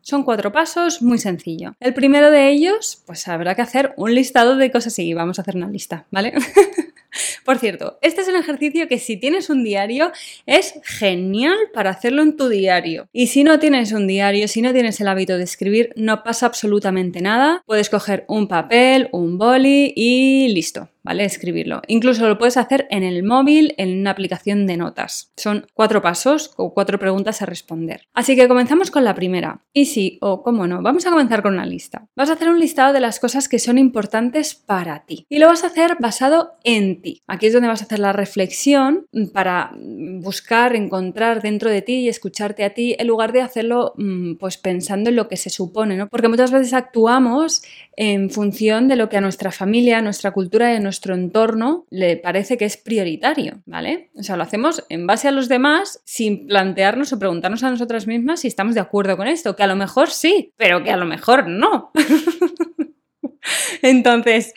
Son 0.00 0.22
cuatro 0.22 0.52
pasos, 0.52 1.02
muy 1.02 1.18
sencillo. 1.18 1.74
El 1.80 1.92
primero 1.92 2.30
de 2.30 2.48
ellos, 2.48 3.02
pues 3.06 3.28
habrá 3.28 3.54
que 3.54 3.62
hacer 3.62 3.92
un 3.96 4.14
listado 4.14 4.56
de 4.56 4.70
cosas 4.70 4.98
y 4.98 5.12
vamos 5.12 5.38
a 5.38 5.42
hacer 5.42 5.56
una 5.56 5.68
lista, 5.68 6.06
¿vale? 6.10 6.32
Por 7.44 7.58
cierto, 7.58 7.98
este 8.02 8.20
es 8.20 8.28
un 8.28 8.36
ejercicio 8.36 8.88
que 8.88 8.98
si 8.98 9.16
tienes 9.16 9.50
un 9.50 9.64
diario 9.64 10.12
es 10.46 10.74
genial 10.84 11.56
para 11.72 11.90
hacerlo 11.90 12.22
en 12.22 12.36
tu 12.36 12.48
diario. 12.48 13.08
Y 13.12 13.28
si 13.28 13.44
no 13.44 13.58
tienes 13.58 13.92
un 13.92 14.06
diario, 14.06 14.48
si 14.48 14.62
no 14.62 14.72
tienes 14.72 15.00
el 15.00 15.08
hábito 15.08 15.36
de 15.36 15.44
escribir, 15.44 15.92
no 15.96 16.22
pasa 16.22 16.46
absolutamente 16.46 17.20
nada. 17.20 17.62
Puedes 17.66 17.90
coger 17.90 18.24
un 18.28 18.48
papel, 18.48 19.08
un 19.12 19.38
boli 19.38 19.92
y 19.96 20.48
listo 20.48 20.88
¿vale? 21.08 21.24
Escribirlo. 21.24 21.80
Incluso 21.86 22.28
lo 22.28 22.36
puedes 22.36 22.58
hacer 22.58 22.86
en 22.90 23.02
el 23.02 23.22
móvil, 23.22 23.74
en 23.78 23.98
una 23.98 24.10
aplicación 24.10 24.66
de 24.66 24.76
notas. 24.76 25.32
Son 25.38 25.66
cuatro 25.72 26.02
pasos 26.02 26.52
o 26.58 26.74
cuatro 26.74 26.98
preguntas 26.98 27.40
a 27.40 27.46
responder. 27.46 28.02
Así 28.12 28.36
que 28.36 28.46
comenzamos 28.46 28.90
con 28.90 29.04
la 29.04 29.14
primera. 29.14 29.64
Y 29.72 29.86
sí, 29.86 30.18
o 30.20 30.42
cómo 30.42 30.66
no, 30.66 30.82
vamos 30.82 31.06
a 31.06 31.10
comenzar 31.10 31.42
con 31.42 31.54
una 31.54 31.64
lista. 31.64 32.06
Vas 32.14 32.28
a 32.28 32.34
hacer 32.34 32.50
un 32.50 32.60
listado 32.60 32.92
de 32.92 33.00
las 33.00 33.20
cosas 33.20 33.48
que 33.48 33.58
son 33.58 33.78
importantes 33.78 34.54
para 34.54 35.06
ti. 35.06 35.24
Y 35.30 35.38
lo 35.38 35.46
vas 35.46 35.64
a 35.64 35.68
hacer 35.68 35.96
basado 35.98 36.58
en 36.62 37.00
ti. 37.00 37.22
Aquí 37.30 37.46
es 37.46 37.52
donde 37.52 37.68
vas 37.68 37.82
a 37.82 37.84
hacer 37.84 37.98
la 37.98 38.14
reflexión 38.14 39.06
para 39.34 39.70
buscar, 39.76 40.74
encontrar 40.74 41.42
dentro 41.42 41.70
de 41.70 41.82
ti 41.82 41.96
y 41.96 42.08
escucharte 42.08 42.64
a 42.64 42.70
ti, 42.70 42.96
en 42.98 43.06
lugar 43.06 43.32
de 43.32 43.42
hacerlo 43.42 43.92
mm, 43.98 44.36
pues 44.36 44.56
pensando 44.56 45.10
en 45.10 45.16
lo 45.16 45.28
que 45.28 45.36
se 45.36 45.50
supone, 45.50 45.98
¿no? 45.98 46.08
Porque 46.08 46.28
muchas 46.28 46.50
veces 46.50 46.72
actuamos 46.72 47.62
en 47.96 48.30
función 48.30 48.88
de 48.88 48.96
lo 48.96 49.10
que 49.10 49.18
a 49.18 49.20
nuestra 49.20 49.52
familia, 49.52 49.98
a 49.98 50.02
nuestra 50.02 50.30
cultura 50.30 50.72
y 50.72 50.76
a 50.76 50.80
nuestro 50.80 51.14
entorno 51.14 51.84
le 51.90 52.16
parece 52.16 52.56
que 52.56 52.64
es 52.64 52.78
prioritario, 52.78 53.60
¿vale? 53.66 54.08
O 54.16 54.22
sea, 54.22 54.38
lo 54.38 54.42
hacemos 54.42 54.84
en 54.88 55.06
base 55.06 55.28
a 55.28 55.32
los 55.32 55.48
demás 55.48 56.00
sin 56.04 56.46
plantearnos 56.46 57.12
o 57.12 57.18
preguntarnos 57.18 57.62
a 57.62 57.70
nosotras 57.70 58.06
mismas 58.06 58.40
si 58.40 58.48
estamos 58.48 58.74
de 58.74 58.80
acuerdo 58.80 59.18
con 59.18 59.26
esto, 59.26 59.54
que 59.54 59.62
a 59.62 59.66
lo 59.66 59.76
mejor 59.76 60.08
sí, 60.08 60.52
pero 60.56 60.82
que 60.82 60.90
a 60.90 60.96
lo 60.96 61.04
mejor 61.04 61.46
no. 61.46 61.92
Entonces, 63.82 64.52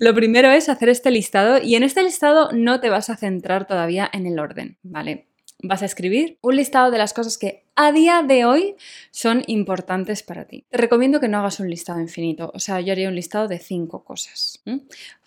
lo 0.00 0.14
primero 0.14 0.50
es 0.50 0.68
hacer 0.68 0.88
este 0.88 1.10
listado 1.10 1.58
y 1.62 1.74
en 1.74 1.82
este 1.82 2.02
listado 2.02 2.50
no 2.52 2.80
te 2.80 2.90
vas 2.90 3.10
a 3.10 3.16
centrar 3.16 3.66
todavía 3.66 4.08
en 4.12 4.26
el 4.26 4.38
orden, 4.38 4.78
¿vale? 4.82 5.26
vas 5.62 5.82
a 5.82 5.86
escribir 5.86 6.38
un 6.42 6.56
listado 6.56 6.90
de 6.90 6.98
las 6.98 7.14
cosas 7.14 7.38
que 7.38 7.64
a 7.76 7.92
día 7.92 8.22
de 8.22 8.44
hoy 8.44 8.74
son 9.10 9.42
importantes 9.46 10.22
para 10.22 10.44
ti. 10.44 10.66
Te 10.68 10.76
recomiendo 10.76 11.20
que 11.20 11.28
no 11.28 11.38
hagas 11.38 11.60
un 11.60 11.70
listado 11.70 12.00
infinito, 12.00 12.50
o 12.52 12.58
sea, 12.58 12.80
yo 12.80 12.92
haría 12.92 13.08
un 13.08 13.14
listado 13.14 13.48
de 13.48 13.58
cinco 13.58 14.04
cosas. 14.04 14.60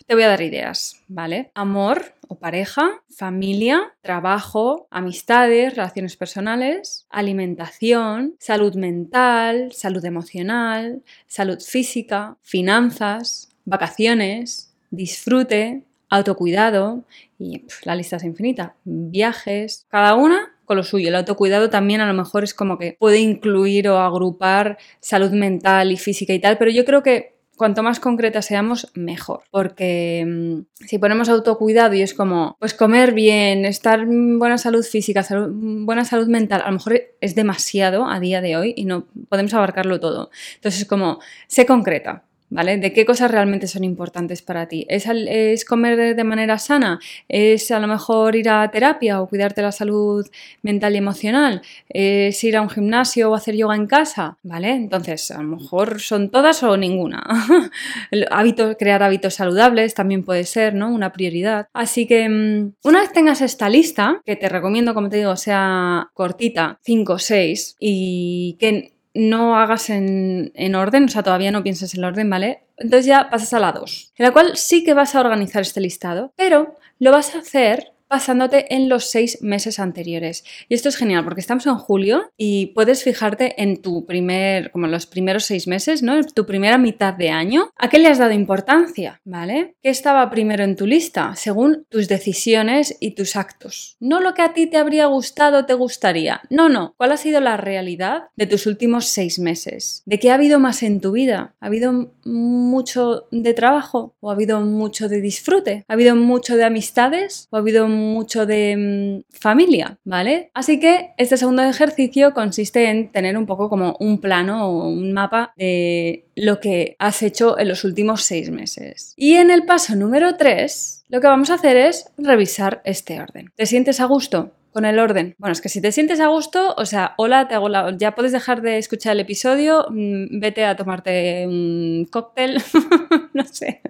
Te 0.06 0.14
voy 0.14 0.22
a 0.22 0.28
dar 0.28 0.40
ideas, 0.40 1.02
¿vale? 1.08 1.50
Amor 1.54 2.14
o 2.28 2.36
pareja, 2.36 3.02
familia, 3.10 3.92
trabajo, 4.02 4.86
amistades, 4.88 5.74
relaciones 5.74 6.16
personales, 6.16 7.08
alimentación, 7.10 8.36
salud 8.38 8.76
mental, 8.76 9.72
salud 9.72 10.04
emocional, 10.04 11.02
salud 11.26 11.60
física, 11.60 12.36
finanzas, 12.42 13.48
vacaciones, 13.64 14.72
disfrute, 14.92 15.82
autocuidado 16.08 17.02
y 17.36 17.64
la 17.82 17.96
lista 17.96 18.14
es 18.16 18.22
infinita. 18.22 18.76
Viajes, 18.84 19.86
cada 19.90 20.14
una 20.14 20.52
con 20.66 20.76
lo 20.76 20.84
suyo. 20.84 21.08
El 21.08 21.16
autocuidado 21.16 21.68
también 21.68 22.00
a 22.00 22.06
lo 22.06 22.14
mejor 22.14 22.44
es 22.44 22.54
como 22.54 22.78
que 22.78 22.96
puede 22.98 23.18
incluir 23.18 23.88
o 23.88 23.98
agrupar 23.98 24.78
salud 25.00 25.32
mental 25.32 25.90
y 25.90 25.96
física 25.96 26.32
y 26.32 26.38
tal, 26.38 26.58
pero 26.58 26.70
yo 26.70 26.84
creo 26.84 27.02
que 27.02 27.35
cuanto 27.56 27.82
más 27.82 28.00
concreta 28.00 28.42
seamos, 28.42 28.90
mejor. 28.94 29.42
Porque 29.50 30.24
mm, 30.26 30.84
si 30.86 30.98
ponemos 30.98 31.28
autocuidado 31.28 31.94
y 31.94 32.02
es 32.02 32.14
como, 32.14 32.56
pues 32.60 32.74
comer 32.74 33.12
bien, 33.12 33.64
estar 33.64 34.00
en 34.00 34.38
buena 34.38 34.58
salud 34.58 34.84
física, 34.84 35.26
buena 35.50 36.04
salud 36.04 36.28
mental, 36.28 36.62
a 36.62 36.66
lo 36.66 36.74
mejor 36.74 37.00
es 37.20 37.34
demasiado 37.34 38.06
a 38.06 38.20
día 38.20 38.40
de 38.40 38.56
hoy 38.56 38.74
y 38.76 38.84
no 38.84 39.06
podemos 39.28 39.54
abarcarlo 39.54 39.98
todo. 39.98 40.30
Entonces 40.56 40.82
es 40.82 40.88
como, 40.88 41.18
sé 41.48 41.66
concreta. 41.66 42.25
¿Vale? 42.48 42.76
¿De 42.76 42.92
qué 42.92 43.04
cosas 43.04 43.30
realmente 43.30 43.66
son 43.66 43.82
importantes 43.82 44.40
para 44.40 44.68
ti? 44.68 44.86
¿Es, 44.88 45.06
¿Es, 45.06 45.64
comer 45.64 46.14
de 46.14 46.24
manera 46.24 46.58
sana? 46.58 47.00
¿Es 47.28 47.72
a 47.72 47.80
lo 47.80 47.88
mejor 47.88 48.36
ir 48.36 48.48
a 48.48 48.70
terapia 48.70 49.20
o 49.20 49.28
cuidarte 49.28 49.62
la 49.62 49.72
salud 49.72 50.24
mental 50.62 50.94
y 50.94 50.98
emocional? 50.98 51.62
¿Es 51.88 52.42
ir 52.44 52.56
a 52.56 52.62
un 52.62 52.70
gimnasio 52.70 53.30
o 53.30 53.34
hacer 53.34 53.56
yoga 53.56 53.74
en 53.74 53.86
casa? 53.88 54.38
¿Vale? 54.44 54.70
Entonces, 54.70 55.30
a 55.32 55.42
lo 55.42 55.56
mejor 55.56 56.00
son 56.00 56.30
todas 56.30 56.62
o 56.62 56.76
ninguna. 56.76 57.24
El 58.12 58.26
hábito, 58.30 58.76
crear 58.76 59.02
hábitos 59.02 59.34
saludables 59.34 59.94
también 59.94 60.24
puede 60.24 60.44
ser, 60.44 60.74
¿no? 60.74 60.88
Una 60.88 61.12
prioridad. 61.12 61.66
Así 61.72 62.06
que 62.06 62.28
mm, 62.28 62.74
una 62.84 63.00
vez 63.00 63.12
tengas 63.12 63.40
esta 63.40 63.68
lista, 63.68 64.20
que 64.24 64.36
te 64.36 64.48
recomiendo, 64.48 64.94
como 64.94 65.08
te 65.08 65.16
digo, 65.16 65.34
sea 65.36 66.10
cortita, 66.14 66.78
5 66.82 67.12
o 67.14 67.18
6, 67.18 67.76
y 67.80 68.56
que 68.60 68.95
no 69.16 69.56
hagas 69.56 69.90
en, 69.90 70.74
orden, 70.74 71.04
o 71.04 71.08
sea, 71.08 71.22
todavía 71.22 71.50
no 71.50 71.62
pienses 71.62 71.94
en 71.94 72.00
el 72.00 72.04
orden, 72.04 72.30
¿vale? 72.30 72.64
Entonces 72.76 73.06
ya 73.06 73.30
pasas 73.30 73.52
a 73.54 73.58
la 73.58 73.72
2, 73.72 74.12
en 74.16 74.24
la 74.24 74.32
cual 74.32 74.56
sí 74.56 74.84
que 74.84 74.94
vas 74.94 75.14
a 75.14 75.20
organizar 75.20 75.62
este 75.62 75.80
listado, 75.80 76.32
pero 76.36 76.76
lo 76.98 77.10
vas 77.10 77.34
a 77.34 77.38
hacer 77.38 77.92
basándote 78.08 78.74
en 78.74 78.88
los 78.88 79.10
seis 79.10 79.42
meses 79.42 79.78
anteriores. 79.78 80.44
Y 80.68 80.74
esto 80.74 80.88
es 80.88 80.96
genial 80.96 81.24
porque 81.24 81.40
estamos 81.40 81.66
en 81.66 81.76
julio 81.76 82.30
y 82.36 82.66
puedes 82.66 83.02
fijarte 83.02 83.60
en 83.62 83.82
tu 83.82 84.06
primer, 84.06 84.70
como 84.70 84.86
los 84.86 85.06
primeros 85.06 85.44
seis 85.44 85.66
meses, 85.66 86.02
¿no? 86.02 86.22
Tu 86.22 86.46
primera 86.46 86.78
mitad 86.78 87.14
de 87.14 87.30
año. 87.30 87.70
¿A 87.76 87.88
qué 87.88 87.98
le 87.98 88.08
has 88.08 88.18
dado 88.18 88.32
importancia? 88.32 89.20
¿Vale? 89.24 89.76
¿Qué 89.82 89.90
estaba 89.90 90.28
primero 90.30 90.64
en 90.64 90.76
tu 90.76 90.86
lista? 90.86 91.34
Según 91.36 91.86
tus 91.88 92.08
decisiones 92.08 92.96
y 93.00 93.12
tus 93.12 93.36
actos. 93.36 93.96
No 94.00 94.20
lo 94.20 94.34
que 94.34 94.42
a 94.42 94.52
ti 94.52 94.66
te 94.66 94.76
habría 94.76 95.06
gustado 95.06 95.60
o 95.60 95.66
te 95.66 95.74
gustaría. 95.74 96.42
No, 96.50 96.68
no. 96.68 96.94
¿Cuál 96.96 97.12
ha 97.12 97.16
sido 97.16 97.40
la 97.40 97.56
realidad 97.56 98.24
de 98.36 98.46
tus 98.46 98.66
últimos 98.66 99.06
seis 99.06 99.38
meses? 99.38 100.02
¿De 100.06 100.18
qué 100.18 100.30
ha 100.30 100.34
habido 100.34 100.58
más 100.58 100.82
en 100.82 101.00
tu 101.00 101.12
vida? 101.12 101.54
¿Ha 101.60 101.66
habido 101.66 102.12
mucho 102.24 103.26
de 103.30 103.54
trabajo? 103.54 104.14
¿O 104.20 104.30
ha 104.30 104.34
habido 104.34 104.60
mucho 104.60 105.08
de 105.08 105.20
disfrute? 105.20 105.84
¿Ha 105.88 105.94
habido 105.94 106.16
mucho 106.16 106.56
de 106.56 106.64
amistades? 106.64 107.48
¿O 107.50 107.56
ha 107.56 107.60
habido 107.60 107.88
mucho 107.96 108.46
de 108.46 109.24
mm, 109.26 109.32
familia, 109.36 109.98
¿vale? 110.04 110.50
Así 110.54 110.78
que 110.78 111.10
este 111.16 111.36
segundo 111.36 111.62
ejercicio 111.62 112.32
consiste 112.34 112.90
en 112.90 113.10
tener 113.10 113.36
un 113.36 113.46
poco 113.46 113.68
como 113.68 113.96
un 114.00 114.20
plano 114.20 114.68
o 114.68 114.88
un 114.88 115.12
mapa 115.12 115.52
de 115.56 116.24
lo 116.34 116.60
que 116.60 116.96
has 116.98 117.22
hecho 117.22 117.58
en 117.58 117.68
los 117.68 117.84
últimos 117.84 118.22
seis 118.22 118.50
meses. 118.50 119.14
Y 119.16 119.34
en 119.34 119.50
el 119.50 119.64
paso 119.64 119.96
número 119.96 120.36
3, 120.36 121.04
lo 121.08 121.20
que 121.20 121.26
vamos 121.26 121.50
a 121.50 121.54
hacer 121.54 121.76
es 121.76 122.10
revisar 122.18 122.82
este 122.84 123.20
orden. 123.20 123.50
¿Te 123.56 123.66
sientes 123.66 124.00
a 124.00 124.04
gusto? 124.04 124.52
con 124.76 124.84
el 124.84 124.98
orden. 124.98 125.34
Bueno, 125.38 125.54
es 125.54 125.62
que 125.62 125.70
si 125.70 125.80
te 125.80 125.90
sientes 125.90 126.20
a 126.20 126.26
gusto, 126.26 126.74
o 126.76 126.84
sea, 126.84 127.14
hola, 127.16 127.48
te 127.48 127.54
hago 127.54 127.70
la... 127.70 127.96
ya 127.96 128.14
puedes 128.14 128.30
dejar 128.30 128.60
de 128.60 128.76
escuchar 128.76 129.12
el 129.14 129.20
episodio, 129.20 129.86
mm, 129.88 130.38
vete 130.38 130.66
a 130.66 130.76
tomarte 130.76 131.46
un 131.46 132.06
cóctel, 132.10 132.62
no 133.32 133.44
sé. 133.46 133.80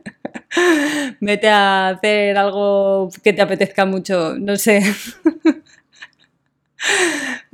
Vete 1.21 1.49
a 1.49 1.89
hacer 1.89 2.37
algo 2.37 3.11
que 3.23 3.33
te 3.33 3.43
apetezca 3.43 3.85
mucho, 3.85 4.37
no 4.39 4.57
sé. 4.57 4.83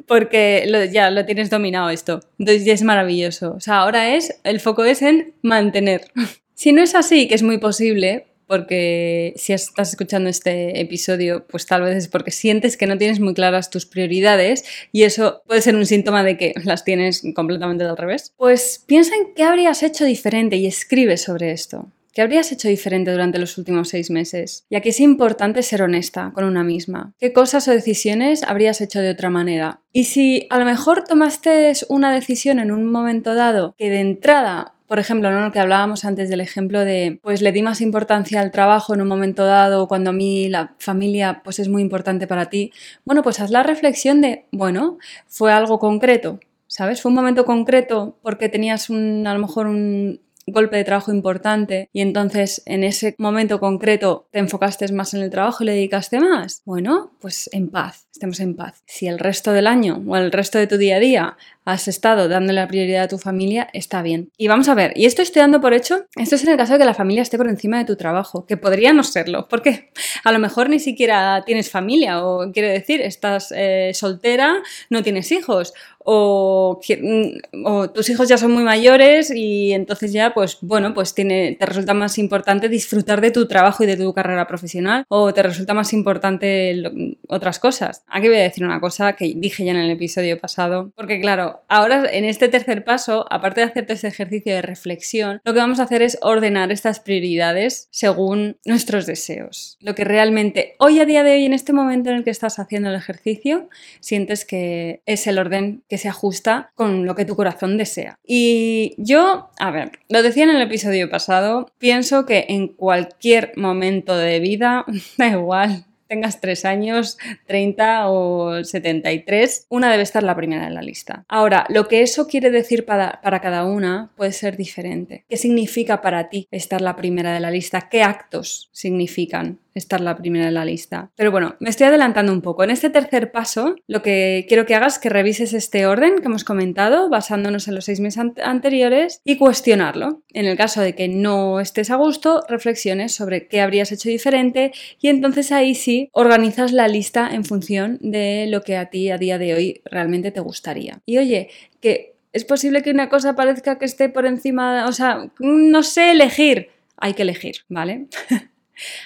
Porque 0.07 0.91
ya 0.93 1.11
lo 1.11 1.25
tienes 1.25 1.49
dominado 1.49 1.91
esto. 1.91 2.21
Entonces 2.39 2.65
ya 2.65 2.75
es 2.75 2.83
maravilloso. 2.83 3.55
O 3.55 3.61
sea, 3.61 3.79
ahora 3.79 4.15
es, 4.15 4.41
el 4.45 4.61
foco 4.61 4.85
es 4.85 5.03
en 5.03 5.35
mantener. 5.43 6.11
Si 6.55 6.71
no 6.73 6.81
es 6.81 6.95
así, 6.95 7.27
que 7.27 7.35
es 7.35 7.43
muy 7.43 7.59
posible, 7.59 8.27
porque 8.47 9.33
si 9.37 9.53
estás 9.53 9.89
escuchando 9.89 10.29
este 10.29 10.81
episodio, 10.81 11.47
pues 11.49 11.65
tal 11.65 11.83
vez 11.83 11.97
es 11.97 12.09
porque 12.09 12.31
sientes 12.31 12.77
que 12.77 12.87
no 12.87 12.99
tienes 12.99 13.19
muy 13.19 13.35
claras 13.35 13.71
tus 13.71 13.87
prioridades 13.87 14.63
y 14.93 15.05
eso 15.05 15.43
puede 15.47 15.63
ser 15.63 15.75
un 15.75 15.87
síntoma 15.87 16.23
de 16.23 16.37
que 16.37 16.53
las 16.63 16.85
tienes 16.85 17.23
completamente 17.35 17.83
al 17.83 17.97
revés. 17.97 18.33
Pues 18.37 18.85
piensa 18.87 19.15
en 19.17 19.35
qué 19.35 19.43
habrías 19.43 19.83
hecho 19.83 20.05
diferente 20.05 20.57
y 20.57 20.67
escribe 20.67 21.17
sobre 21.17 21.51
esto. 21.51 21.91
¿Qué 22.13 22.21
habrías 22.21 22.53
hecho 22.53 22.69
diferente 22.69 23.11
durante 23.11 23.39
los 23.39 23.57
últimos 23.57 23.89
seis 23.89 24.11
meses? 24.11 24.67
Y 24.69 24.77
aquí 24.77 24.91
es 24.91 25.01
importante 25.01 25.63
ser 25.63 25.83
honesta 25.83 26.31
con 26.35 26.45
una 26.45 26.63
misma. 26.63 27.15
¿Qué 27.19 27.33
cosas 27.33 27.67
o 27.69 27.71
decisiones 27.71 28.43
habrías 28.43 28.83
hecho 28.83 29.01
de 29.01 29.11
otra 29.11 29.31
manera? 29.31 29.81
Y 29.93 30.05
si 30.05 30.47
a 30.51 30.59
lo 30.59 30.67
mejor 30.67 31.05
tomaste 31.05 31.73
una 31.89 32.13
decisión 32.13 32.59
en 32.59 32.71
un 32.71 32.91
momento 32.91 33.35
dado 33.35 33.75
que 33.79 33.89
de 33.89 34.01
entrada 34.01 34.75
por 34.93 34.99
ejemplo, 34.99 35.31
¿no? 35.31 35.41
lo 35.41 35.53
que 35.53 35.59
hablábamos 35.59 36.05
antes 36.05 36.29
del 36.29 36.43
ejemplo 36.43 36.85
de, 36.85 37.19
pues 37.23 37.41
le 37.41 37.51
di 37.51 37.63
más 37.63 37.81
importancia 37.81 38.43
al 38.43 38.51
trabajo 38.51 38.93
en 38.93 39.01
un 39.01 39.09
momento 39.09 39.47
dado, 39.47 39.89
cuando 39.89 40.11
a 40.11 40.13
mí 40.13 40.51
la 40.51 40.75
familia 40.79 41.41
pues 41.43 41.59
es 41.61 41.71
muy 41.71 41.81
importante 41.81 42.27
para 42.27 42.51
ti. 42.51 42.73
Bueno, 43.07 43.23
pues 43.23 43.41
haz 43.41 43.51
la 43.51 43.63
reflexión 43.63 44.21
de, 44.21 44.45
bueno, 44.53 44.99
fue 45.29 45.51
algo 45.51 45.79
concreto, 45.79 46.41
¿sabes? 46.67 47.01
Fue 47.01 47.09
un 47.09 47.15
momento 47.15 47.47
concreto 47.47 48.19
porque 48.21 48.51
tenías 48.51 48.91
un, 48.91 49.27
a 49.27 49.33
lo 49.33 49.41
mejor 49.41 49.67
un 49.67 50.21
golpe 50.47 50.77
de 50.77 50.85
trabajo 50.85 51.13
importante 51.13 51.89
y 51.93 52.01
entonces 52.01 52.63
en 52.67 52.85
ese 52.85 53.15
momento 53.19 53.61
concreto 53.61 54.29
te 54.31 54.39
enfocaste 54.39 54.93
más 54.93 55.15
en 55.15 55.23
el 55.23 55.31
trabajo 55.31 55.63
y 55.63 55.67
le 55.67 55.73
dedicaste 55.73 56.21
más, 56.21 56.63
bueno, 56.65 57.13
pues 57.21 57.49
en 57.53 57.69
paz, 57.69 58.07
estemos 58.13 58.41
en 58.41 58.55
paz. 58.55 58.83
Si 58.87 59.07
el 59.07 59.19
resto 59.19 59.53
del 59.53 59.67
año 59.67 60.03
o 60.07 60.17
el 60.17 60.31
resto 60.31 60.59
de 60.59 60.67
tu 60.67 60.77
día 60.77 60.97
a 60.97 61.01
día 61.01 61.37
has 61.65 61.89
estado 61.89 62.29
dándole 62.29 62.61
la 62.61 62.69
prioridad 62.69 63.05
a 63.05 63.09
tu 63.09 63.19
familia, 63.19 63.69
está 63.73 64.03
bien. 64.03 64.31
Y 64.37 64.49
vamos 64.49 64.69
a 64.69 64.75
ver, 64.75 64.93
y 64.97 65.07
esto 65.07 65.23
estoy 65.23 65.41
dando 65.41 65.61
por 65.61 65.75
hecho, 65.75 66.07
esto 66.17 66.35
es 66.35 66.43
en 66.43 66.51
el 66.51 66.57
caso 66.57 66.73
de 66.73 66.81
que 66.81 66.85
la 66.85 66.95
familia 66.95 67.23
esté 67.23 67.37
por 67.37 67.49
encima 67.49 67.79
de 67.79 67.85
tu 67.85 67.97
trabajo, 67.97 68.47
que 68.47 68.57
podría 68.57 68.93
no 68.93 69.05
serlo, 69.05 69.47
porque 69.49 69.91
a 70.25 70.33
lo 70.33 70.39
mejor 70.41 70.69
ni 70.69 70.81
siquiera 70.81 71.43
tienes 71.47 71.71
familia, 71.71 72.25
o 72.25 72.51
quiere 72.53 72.69
decir, 72.69 73.01
estás 73.01 73.53
eh, 73.57 73.93
soltera, 73.95 74.63
no 74.91 75.03
tienes 75.03 75.31
hijos, 75.31 75.73
o, 76.05 76.81
mm, 76.89 77.65
o, 77.65 77.91
tus 77.91 78.11
hijos 78.11 78.29
ya 78.29 78.37
son 78.39 78.51
muy 78.51 78.65
mayores 78.65 79.31
y 79.31 79.73
entonces 79.73 80.13
ya, 80.13 80.35
pues 80.35 80.59
bueno, 80.61 80.95
pues 80.95 81.15
tiene, 81.15 81.57
te 81.59 81.67
resulta 81.67 81.95
más 81.95 82.19
importante 82.19 82.69
disfrutar 82.69 83.21
de 83.21 83.31
tu 83.31 83.47
trabajo 83.47 83.85
y 83.85 83.87
de 83.87 83.97
tu 83.97 84.13
carrera 84.13 84.49
profesional, 84.49 85.05
o 85.09 85.33
te 85.33 85.45
resulta 85.45 85.75
más 85.75 85.93
importante 85.93 86.83
otras 87.29 87.61
cosas. 87.61 88.02
Aquí 88.07 88.29
voy 88.29 88.37
a 88.37 88.43
decir 88.43 88.65
una 88.65 88.81
cosa 88.81 89.15
que 89.15 89.33
dije 89.37 89.65
ya 89.65 89.73
en 89.73 89.79
el 89.79 89.91
episodio 89.91 90.39
pasado, 90.39 90.93
porque 90.97 91.21
claro, 91.21 91.63
ahora 91.69 92.05
en 92.13 92.25
este 92.25 92.49
tercer 92.49 92.85
paso, 92.85 93.27
aparte 93.31 93.61
de 93.61 93.67
hacerte 93.67 93.95
este 93.95 94.09
ejercicio 94.09 94.55
de 94.55 94.63
reflexión, 94.63 95.41
lo 95.45 95.53
que 95.53 95.61
vamos 95.61 95.81
a 95.81 95.85
hacer 95.85 96.03
es 96.03 96.19
ordenar 96.21 96.73
estas 96.73 97.01
prioridades 97.01 97.89
según 97.91 98.59
nuestros 98.65 99.07
deseos. 99.07 99.79
Lo 99.81 99.95
que 99.95 100.05
realmente 100.05 100.75
hoy 100.79 101.01
a 101.01 101.07
día 101.07 101.23
de 101.23 101.33
hoy, 101.33 101.45
en 101.45 101.55
este 101.55 101.73
momento 101.73 102.11
en 102.11 102.17
el 102.17 102.25
que 102.25 102.31
estás 102.31 102.59
haciendo 102.59 102.91
el 102.91 102.97
ejercicio, 102.97 103.69
sientes 104.01 104.45
que 104.45 105.03
es 105.07 105.27
el 105.27 105.39
orden 105.39 105.83
que 105.89 105.99
se 105.99 106.09
ajusta 106.09 106.71
con 106.75 107.07
lo 107.07 107.15
que 107.15 107.25
tu 107.25 107.37
corazón 107.37 107.77
desea. 107.79 108.19
Y 108.27 108.95
yo, 108.99 109.51
a 109.59 109.71
ver, 109.71 109.93
lo 110.09 110.23
decía 110.23 110.45
en 110.45 110.51
el 110.51 110.63
episodio 110.63 111.11
pasado, 111.11 111.71
pienso 111.79 112.27
que 112.27 112.47
en 112.49 112.69
cualquier 112.69 113.53
momento 113.57 114.17
de 114.17 114.41
vida, 114.41 114.85
da 115.17 115.29
igual, 115.29 115.87
tengas 116.13 116.43
3 116.43 116.67
años, 116.67 117.17
30 117.47 118.11
o 118.11 118.63
73, 118.63 119.67
una 119.71 119.91
debe 119.91 120.03
estar 120.03 120.23
la 120.23 120.37
primera 120.37 120.67
en 120.67 120.75
la 120.75 120.83
lista. 120.83 121.25
Ahora, 121.27 121.65
lo 121.71 121.89
que 121.89 122.03
eso 122.03 122.27
quiere 122.27 122.51
decir 122.51 122.85
para, 122.85 123.21
para, 123.23 123.41
cada 123.41 123.65
una 123.65 124.11
puede 124.15 124.33
ser 124.33 124.59
diferente. 124.59 125.25
¿Qué 125.31 125.39
significa 125.39 126.03
para 126.03 126.29
ti 126.29 126.49
estar 126.51 126.83
la 126.83 126.97
primera 126.97 127.33
de 127.33 127.41
la 127.41 127.51
lista? 127.51 127.89
¿Qué 127.89 128.03
actos 128.03 128.69
significan? 128.73 129.59
estar 129.75 130.01
la 130.01 130.17
primera 130.17 130.49
en 130.49 130.55
la 130.55 130.65
lista. 130.65 131.11
Pero 131.17 131.31
bueno, 131.31 131.57
me 131.61 131.71
estoy 131.71 131.87
adelantando 131.87 132.33
un 132.33 132.43
poco. 132.43 132.65
En 132.65 132.71
este 132.71 132.91
tercer 132.91 133.33
paso, 133.33 133.77
lo 133.87 134.03
que 134.03 134.45
quiero 134.49 134.67
que 134.67 134.75
hagas 134.75 134.95
es 134.95 134.99
que 134.99 135.09
revises 135.09 135.55
este 135.55 135.87
orden 135.87 136.19
que 136.19 136.27
hemos 136.27 136.45
comentado, 136.45 137.09
basándonos 137.09 137.69
en 137.69 137.75
los 137.75 137.85
seis 137.85 138.01
meses 138.01 138.23
anteriores, 138.43 139.21
y 139.25 139.37
cuestionarlo. 139.37 140.23
En 140.33 140.47
el 140.47 140.57
caso 140.57 140.81
de 140.81 140.95
que 140.95 141.09
no 141.09 141.61
estés 141.61 141.91
a 141.91 141.97
gusto, 141.97 142.43
reflexiones 142.49 143.13
sobre 143.15 143.49
qué 143.49 143.61
habrías 143.61 143.93
hecho 143.93 144.09
diferente 144.09 144.73
y 145.01 145.09
entonces 145.09 145.53
ahí 145.53 145.75
sí 145.75 146.02
organizas 146.13 146.73
la 146.73 146.89
lista 146.89 147.31
en 147.33 147.45
función 147.45 147.99
de 148.01 148.47
lo 148.49 148.63
que 148.63 148.77
a 148.77 148.91
ti 148.91 149.11
a 149.11 149.19
día 149.19 149.39
de 149.39 149.55
hoy 149.55 149.83
realmente 149.85 150.31
te 150.31 150.41
gustaría. 150.41 151.01
Y 151.07 151.19
oye, 151.19 151.51
que 151.81 152.15
es 152.33 152.45
posible 152.45 152.83
que 152.83 152.91
una 152.91 153.09
cosa 153.09 153.35
parezca 153.37 153.79
que 153.79 153.85
esté 153.85 154.09
por 154.09 154.27
encima, 154.27 154.87
o 154.87 154.93
sea, 154.93 155.31
no 155.39 155.83
sé 155.83 156.13
elegir. 156.13 156.71
Hay 156.97 157.15
que 157.15 157.23
elegir, 157.23 157.57
¿vale? 157.69 158.07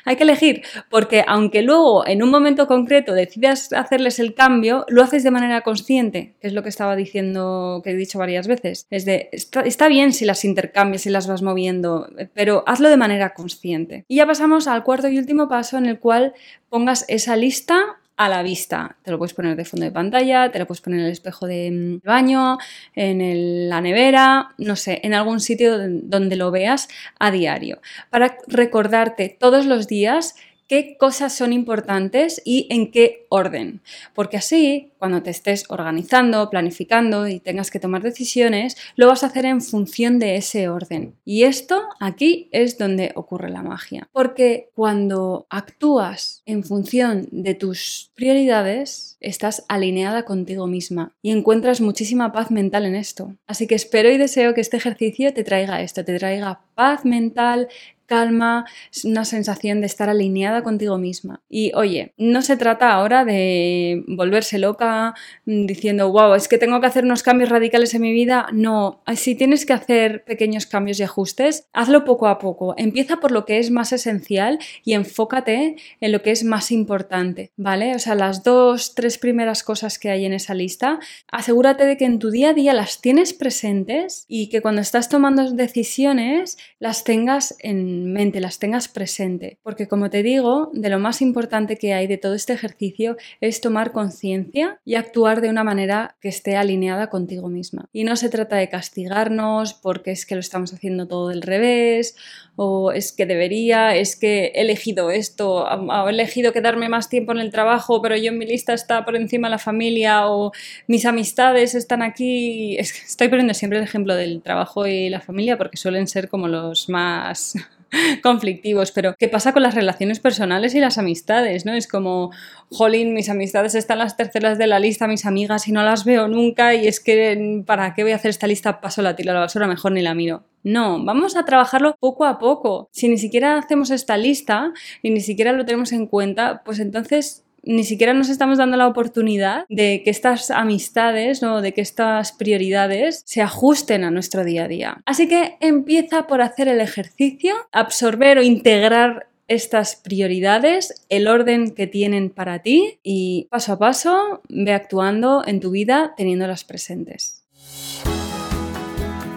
Hay 0.04 0.16
que 0.16 0.23
elegir, 0.23 0.62
porque 0.90 1.25
aunque 1.26 1.62
luego 1.62 2.06
en 2.06 2.23
un 2.23 2.30
momento 2.30 2.66
concreto 2.66 3.12
decidas 3.12 3.73
hacerles 3.73 4.18
el 4.18 4.35
cambio, 4.35 4.85
lo 4.88 5.02
haces 5.02 5.25
de 5.25 5.30
manera 5.30 5.62
consciente, 5.62 6.35
que 6.40 6.46
es 6.49 6.52
lo 6.52 6.62
que 6.62 6.68
estaba 6.68 6.96
diciendo, 6.96 7.80
que 7.82 7.90
he 7.90 7.96
dicho 7.96 8.18
varias 8.18 8.46
veces. 8.46 8.87
Es 8.90 9.04
de, 9.04 9.28
está, 9.32 9.88
bien 9.88 10.12
si 10.12 10.25
las 10.25 10.44
intercambias 10.44 11.06
y 11.06 11.11
las 11.11 11.26
vas 11.26 11.42
moviendo, 11.42 12.08
pero 12.35 12.64
hazlo 12.66 12.88
de 12.88 12.96
manera 12.96 13.35
consciente. 13.35 14.04
Y 14.08 14.16
ya 14.16 14.26
pasamos 14.26 14.66
al 14.68 14.85
cuarto 14.85 15.08
y 15.08 15.18
último 15.18 15.49
paso 15.49 15.78
en 15.78 15.87
el 15.87 15.99
cual 15.99 16.35
pongas 16.68 17.04
esa 17.08 17.37
lista 17.37 17.99
a 18.16 18.28
la 18.28 18.42
vista. 18.42 18.96
Te 19.02 19.11
lo 19.11 19.18
puedes 19.18 19.35
poner 19.35 19.56
de 19.56 19.64
fondo 19.64 19.85
de 19.85 19.92
pantalla, 19.92 20.50
te 20.50 20.58
lo 20.58 20.66
puedes 20.66 20.80
poner 20.80 21.00
en 21.00 21.06
el 21.06 21.12
espejo 21.12 21.46
de 21.46 21.70
mm, 21.70 22.06
baño, 22.06 22.58
en 22.94 23.68
la 23.68 23.80
nevera, 23.80 24.54
no 24.58 24.76
sé, 24.76 25.00
en 25.02 25.14
algún 25.14 25.40
sitio 25.40 25.76
donde 25.78 26.37
lo 26.37 26.50
veas 26.50 26.88
a 27.18 27.30
diario, 27.30 27.80
para 28.11 28.38
recordarte 28.46 29.37
todos 29.38 29.66
los 29.66 29.87
días 29.87 30.37
qué 30.68 30.96
cosas 30.99 31.35
son 31.35 31.52
importantes 31.52 32.40
y 32.44 32.66
en 32.70 32.90
qué 32.90 33.26
orden. 33.28 33.80
Porque 34.14 34.37
así, 34.37 34.92
cuando 34.99 35.23
te 35.23 35.30
estés 35.30 35.64
organizando, 35.68 36.49
planificando 36.50 37.28
y 37.28 37.40
tengas 37.40 37.70
que 37.70 37.80
tomar 37.80 38.02
decisiones, 38.02 38.76
lo 38.96 39.06
vas 39.06 39.23
a 39.23 39.28
hacer 39.28 39.46
en 39.46 39.61
función 39.61 40.18
de 40.18 40.37
ese 40.37 40.68
orden. 40.68 41.14
Y 41.25 41.44
esto 41.44 41.82
aquí 42.00 42.49
es 42.52 42.78
donde 42.78 43.12
ocurre 43.14 43.50
la 43.50 43.62
magia. 43.62 44.08
Porque 44.12 44.70
cuando 44.75 45.46
actúas 45.50 46.42
en 46.46 46.64
función 46.64 47.28
de 47.30 47.54
tus 47.54 48.11
prioridades, 48.14 49.16
estás 49.20 49.64
alineada 49.68 50.25
contigo 50.25 50.66
misma 50.66 51.12
y 51.23 51.30
encuentras 51.30 51.80
muchísima 51.80 52.32
paz 52.32 52.50
mental 52.50 52.87
en 52.87 52.94
esto. 52.94 53.35
Así 53.46 53.66
que 53.66 53.75
espero 53.75 54.11
y 54.11 54.18
deseo 54.18 54.54
que 54.54 54.61
este 54.61 54.76
ejercicio 54.76 55.32
te 55.35 55.44
traiga 55.44 55.82
esto, 55.82 56.04
te 56.04 56.18
traiga 56.18 56.61
paz 56.75 57.04
mental, 57.04 57.68
calma, 58.06 58.64
una 59.04 59.25
sensación 59.25 59.80
de 59.80 59.86
estar 59.86 60.08
alineada 60.08 60.62
contigo 60.62 60.98
misma. 60.98 61.42
Y 61.48 61.72
oye, 61.75 62.14
no 62.16 62.42
se 62.42 62.56
trata 62.56 62.92
ahora 62.92 63.25
de 63.25 64.04
volverse 64.06 64.58
loca 64.58 65.14
mm, 65.44 65.66
diciendo, 65.66 66.10
wow, 66.10 66.34
es 66.34 66.48
que 66.48 66.58
tengo 66.58 66.80
que 66.80 66.86
hacer 66.86 67.04
unos 67.04 67.22
cambios 67.22 67.50
radicales 67.50 67.94
en 67.94 68.02
mi 68.02 68.12
vida. 68.12 68.46
No, 68.52 69.02
si 69.14 69.34
tienes 69.34 69.66
que 69.66 69.72
hacer 69.72 70.25
pequeños 70.25 70.66
cambios 70.66 71.00
y 71.00 71.02
ajustes, 71.02 71.68
hazlo 71.72 72.04
poco 72.04 72.28
a 72.28 72.38
poco. 72.38 72.75
Empieza 72.76 73.16
por 73.18 73.32
lo 73.32 73.44
que 73.44 73.58
es 73.58 73.70
más 73.70 73.92
esencial 73.92 74.58
y 74.84 74.94
enfócate 74.94 75.76
en 76.00 76.12
lo 76.12 76.22
que 76.22 76.30
es 76.30 76.44
más 76.44 76.70
importante, 76.70 77.52
¿vale? 77.56 77.94
O 77.94 77.98
sea, 77.98 78.14
las 78.14 78.42
dos, 78.42 78.94
tres 78.94 79.18
primeras 79.18 79.62
cosas 79.62 79.98
que 79.98 80.10
hay 80.10 80.25
en 80.25 80.32
esa 80.32 80.54
lista, 80.54 80.98
asegúrate 81.30 81.84
de 81.84 81.96
que 81.96 82.04
en 82.04 82.18
tu 82.18 82.30
día 82.30 82.50
a 82.50 82.54
día 82.54 82.72
las 82.72 83.00
tienes 83.00 83.32
presentes 83.32 84.25
y 84.28 84.48
que 84.48 84.62
cuando 84.62 84.80
estás 84.80 85.08
tomando 85.08 85.50
decisiones 85.50 86.58
las 86.78 87.04
tengas 87.04 87.56
en 87.60 87.95
mente, 88.04 88.40
las 88.40 88.58
tengas 88.58 88.88
presente. 88.88 89.58
Porque 89.62 89.88
como 89.88 90.10
te 90.10 90.22
digo, 90.22 90.70
de 90.72 90.88
lo 90.88 90.98
más 90.98 91.22
importante 91.22 91.76
que 91.76 91.94
hay 91.94 92.06
de 92.06 92.18
todo 92.18 92.34
este 92.34 92.52
ejercicio 92.52 93.16
es 93.40 93.60
tomar 93.60 93.92
conciencia 93.92 94.80
y 94.84 94.94
actuar 94.94 95.40
de 95.40 95.48
una 95.48 95.64
manera 95.64 96.16
que 96.20 96.28
esté 96.28 96.56
alineada 96.56 97.08
contigo 97.08 97.48
misma. 97.48 97.88
Y 97.92 98.04
no 98.04 98.16
se 98.16 98.28
trata 98.28 98.56
de 98.56 98.68
castigarnos 98.68 99.74
porque 99.74 100.11
es 100.11 100.26
que 100.26 100.35
lo 100.35 100.40
estamos 100.40 100.72
haciendo 100.72 101.09
todo 101.09 101.28
del 101.28 101.42
revés 101.42 102.16
o 102.56 102.90
es 102.92 103.12
que 103.12 103.26
debería, 103.26 103.94
es 103.94 104.16
que 104.16 104.52
he 104.54 104.62
elegido 104.62 105.11
esto, 105.11 105.66
he 106.06 106.11
elegido 106.11 106.52
quedarme 106.52 106.88
más 106.88 107.09
tiempo 107.09 107.32
en 107.32 107.38
el 107.38 107.50
trabajo, 107.50 108.00
pero 108.00 108.16
yo 108.16 108.32
en 108.32 108.38
mi 108.38 108.46
lista 108.46 108.72
está 108.72 109.04
por 109.04 109.16
encima 109.16 109.48
la 109.48 109.59
familia 109.59 110.28
o 110.28 110.52
mis 110.87 111.04
amistades 111.04 111.74
están 111.74 112.02
aquí. 112.02 112.76
estoy 112.78 113.28
poniendo 113.28 113.54
siempre 113.54 113.78
el 113.78 113.85
ejemplo 113.85 114.14
del 114.14 114.42
trabajo 114.42 114.87
y 114.87 115.11
la 115.11 115.20
familia 115.20 115.59
porque 115.59 115.76
suelen 115.76 116.06
ser 116.06 116.28
como 116.28 116.48
los 116.48 116.88
más 116.88 117.54
conflictivos, 118.22 118.92
pero 118.92 119.14
¿qué 119.18 119.29
pasa 119.29 119.53
con 119.53 119.62
las 119.62 119.75
relaciones 119.75 120.20
personales 120.20 120.75
y 120.75 120.81
las 120.81 120.99
amistades? 120.99 121.64
¿no? 121.64 121.72
Es 121.72 121.88
como, 121.88 122.31
jolín, 122.70 123.14
mis 123.14 123.29
amistades 123.29 123.75
están 123.75 123.99
las 123.99 124.16
terceras 124.16 124.59
de 124.59 124.66
la 124.66 124.79
lista, 124.79 125.07
mis 125.07 125.27
amigas, 125.27 125.68
y 125.68 125.72
no 125.72 125.83
las 125.83 126.05
veo 126.05 126.29
nunca, 126.29 126.75
y 126.75 126.87
es 126.87 127.01
que, 127.01 127.62
¿para 127.66 127.94
qué 127.94 128.03
voy 128.03 128.12
a 128.12 128.16
hacer 128.16 128.31
esta 128.31 128.46
lista? 128.46 128.81
Paso 128.81 129.03
la 129.03 129.16
tiro 129.16 129.31
a 129.31 129.35
la 129.35 129.40
basura, 129.40 129.66
mejor 129.66 129.92
ni 129.92 130.03
la 130.03 130.14
miro. 130.14 130.44
No, 130.62 131.05
vamos 131.05 131.37
a 131.37 131.44
trabajarlo 131.44 131.94
poco 132.01 132.25
a 132.25 132.38
poco. 132.38 132.88
Si 132.90 133.09
ni 133.09 133.18
siquiera 133.18 133.57
hacemos 133.57 133.90
esta 133.90 134.16
lista 134.16 134.72
y 135.01 135.11
ni 135.11 135.20
siquiera 135.20 135.53
lo 135.53 135.64
tenemos 135.64 135.92
en 135.92 136.07
cuenta, 136.09 136.62
pues 136.64 136.81
entonces 136.81 137.45
ni 137.66 137.85
siquiera 137.85 138.14
nos 138.14 138.29
estamos 138.29 138.59
dando 138.59 138.76
la 138.76 138.87
oportunidad 138.87 139.66
de 139.68 140.02
que 140.05 140.11
estas 140.11 140.50
amistades, 140.50 141.42
¿no? 141.42 141.61
de 141.61 141.74
que 141.74 141.81
estas 141.81 142.33
prioridades 142.33 143.22
se 143.26 143.42
ajusten 143.42 144.05
a 144.05 144.11
nuestro 144.11 144.44
día 144.44 144.64
a 144.64 144.68
día. 144.68 145.02
Así 145.05 145.29
que 145.29 145.57
empieza 145.61 146.29
por 146.29 146.40
hacer 146.40 146.68
el 146.68 146.81
ejercicio, 146.81 147.55
absorber 147.72 148.38
o 148.38 148.42
integrar 148.42 149.26
estas 149.48 149.96
prioridades, 149.96 151.05
el 151.09 151.29
orden 151.29 151.72
que 151.72 151.87
tienen 151.87 152.31
para 152.31 152.61
ti 152.61 152.98
y 153.02 153.48
paso 153.50 153.72
a 153.74 153.79
paso 153.79 154.42
ve 154.48 154.72
actuando 154.72 155.42
en 155.46 155.61
tu 155.61 155.70
vida 155.70 156.14
teniéndolas 156.16 156.64
presentes. 156.64 157.44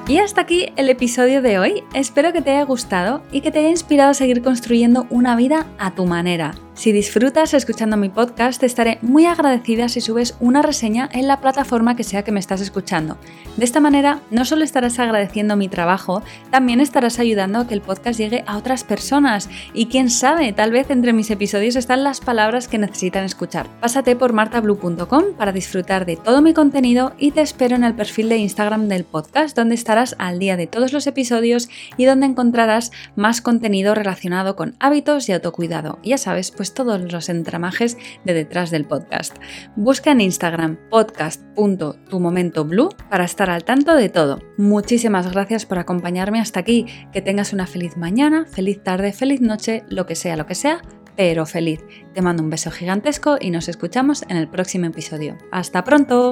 Y 0.08 0.18
hasta 0.18 0.42
aquí 0.42 0.70
el 0.76 0.90
episodio 0.90 1.44
de 1.44 1.60
hoy. 1.60 1.84
Espero 1.94 2.34
que 2.34 2.42
te 2.42 2.50
haya 2.52 2.64
gustado 2.64 3.22
y 3.32 3.42
que 3.42 3.52
te 3.52 3.60
haya 3.60 3.70
inspirado 3.70 4.12
a 4.12 4.16
seguir 4.16 4.42
construyendo 4.42 5.06
una 5.12 5.36
vida 5.36 5.68
a 5.78 5.94
tu 5.94 6.08
manera 6.08 6.56
si 6.80 6.94
disfrutas 6.94 7.54
escuchando 7.54 7.98
mi 7.98 8.08
podcast, 8.08 8.62
te 8.62 8.66
estaré 8.66 9.00
muy 9.02 9.26
agradecida 9.26 9.90
si 9.90 10.00
subes 10.00 10.38
una 10.40 10.62
reseña 10.62 11.10
en 11.12 11.28
la 11.28 11.42
plataforma 11.42 11.98
que 11.98 12.06
sea 12.06 12.24
que 12.24 12.32
me 12.32 12.40
estás 12.40 12.62
escuchando. 12.62 13.18
De 13.58 13.66
esta 13.66 13.82
manera, 13.82 14.22
no 14.32 14.46
solo 14.46 14.64
estarás 14.64 14.98
agradeciendo 14.98 15.58
mi 15.58 15.68
trabajo, 15.68 16.24
también 16.52 16.80
estarás 16.80 17.20
ayudando 17.20 17.60
a 17.60 17.68
que 17.68 17.74
el 17.74 17.82
podcast 17.82 18.18
llegue 18.18 18.46
a 18.48 18.56
otras 18.56 18.86
personas. 18.86 19.50
Y 19.74 19.88
quién 19.88 20.10
sabe, 20.10 20.54
tal 20.54 20.72
vez 20.72 20.90
entre 20.90 21.12
mis 21.12 21.30
episodios 21.32 21.76
están 21.76 22.06
las 22.06 22.22
palabras 22.22 22.70
que 22.70 22.78
necesitan 22.78 23.26
escuchar. 23.26 23.68
Pásate 23.82 24.16
por 24.16 24.32
martablue.com 24.32 25.34
para 25.38 25.52
disfrutar 25.52 26.06
de 26.06 26.16
todo 26.16 26.42
mi 26.42 26.54
contenido 26.54 27.12
y 27.18 27.32
te 27.32 27.42
espero 27.42 27.76
en 27.76 27.84
el 27.84 27.94
perfil 27.94 28.30
de 28.30 28.38
Instagram 28.38 28.88
del 28.88 29.04
podcast, 29.04 29.54
donde 29.54 29.76
estarás 29.76 30.16
al 30.18 30.40
día 30.40 30.56
de 30.56 30.68
todos 30.68 30.94
los 30.94 31.08
episodios 31.08 31.68
y 31.98 32.06
donde 32.06 32.28
encontrarás 32.28 32.94
más 33.18 33.42
contenido 33.42 33.96
relacionado 33.96 34.56
con 34.56 34.78
hábitos 34.80 35.28
y 35.28 35.34
autocuidado. 35.34 36.00
Ya 36.04 36.18
sabes, 36.18 36.52
pues 36.52 36.69
todos 36.74 37.12
los 37.12 37.30
entramajes 37.30 37.98
de 38.24 38.34
detrás 38.34 38.72
del 38.72 38.86
podcast. 38.86 39.36
Busca 39.76 40.12
en 40.12 40.22
Instagram 40.22 40.78
podcast.tumomentoblue 40.90 42.90
para 43.10 43.26
estar 43.26 43.50
al 43.50 43.64
tanto 43.64 43.96
de 43.96 44.10
todo. 44.10 44.40
Muchísimas 44.58 45.32
gracias 45.32 45.66
por 45.66 45.80
acompañarme 45.80 46.40
hasta 46.40 46.60
aquí. 46.60 46.86
Que 47.12 47.22
tengas 47.22 47.54
una 47.54 47.68
feliz 47.68 47.98
mañana, 47.98 48.46
feliz 48.46 48.84
tarde, 48.84 49.14
feliz 49.14 49.42
noche, 49.42 49.84
lo 49.90 50.06
que 50.06 50.16
sea, 50.16 50.38
lo 50.38 50.46
que 50.46 50.56
sea, 50.56 50.82
pero 51.16 51.46
feliz. 51.46 51.82
Te 52.14 52.22
mando 52.22 52.44
un 52.44 52.50
beso 52.50 52.72
gigantesco 52.72 53.38
y 53.40 53.52
nos 53.52 53.68
escuchamos 53.68 54.24
en 54.30 54.38
el 54.38 54.48
próximo 54.48 54.86
episodio. 54.86 55.38
¡Hasta 55.52 55.84
pronto! 55.84 56.32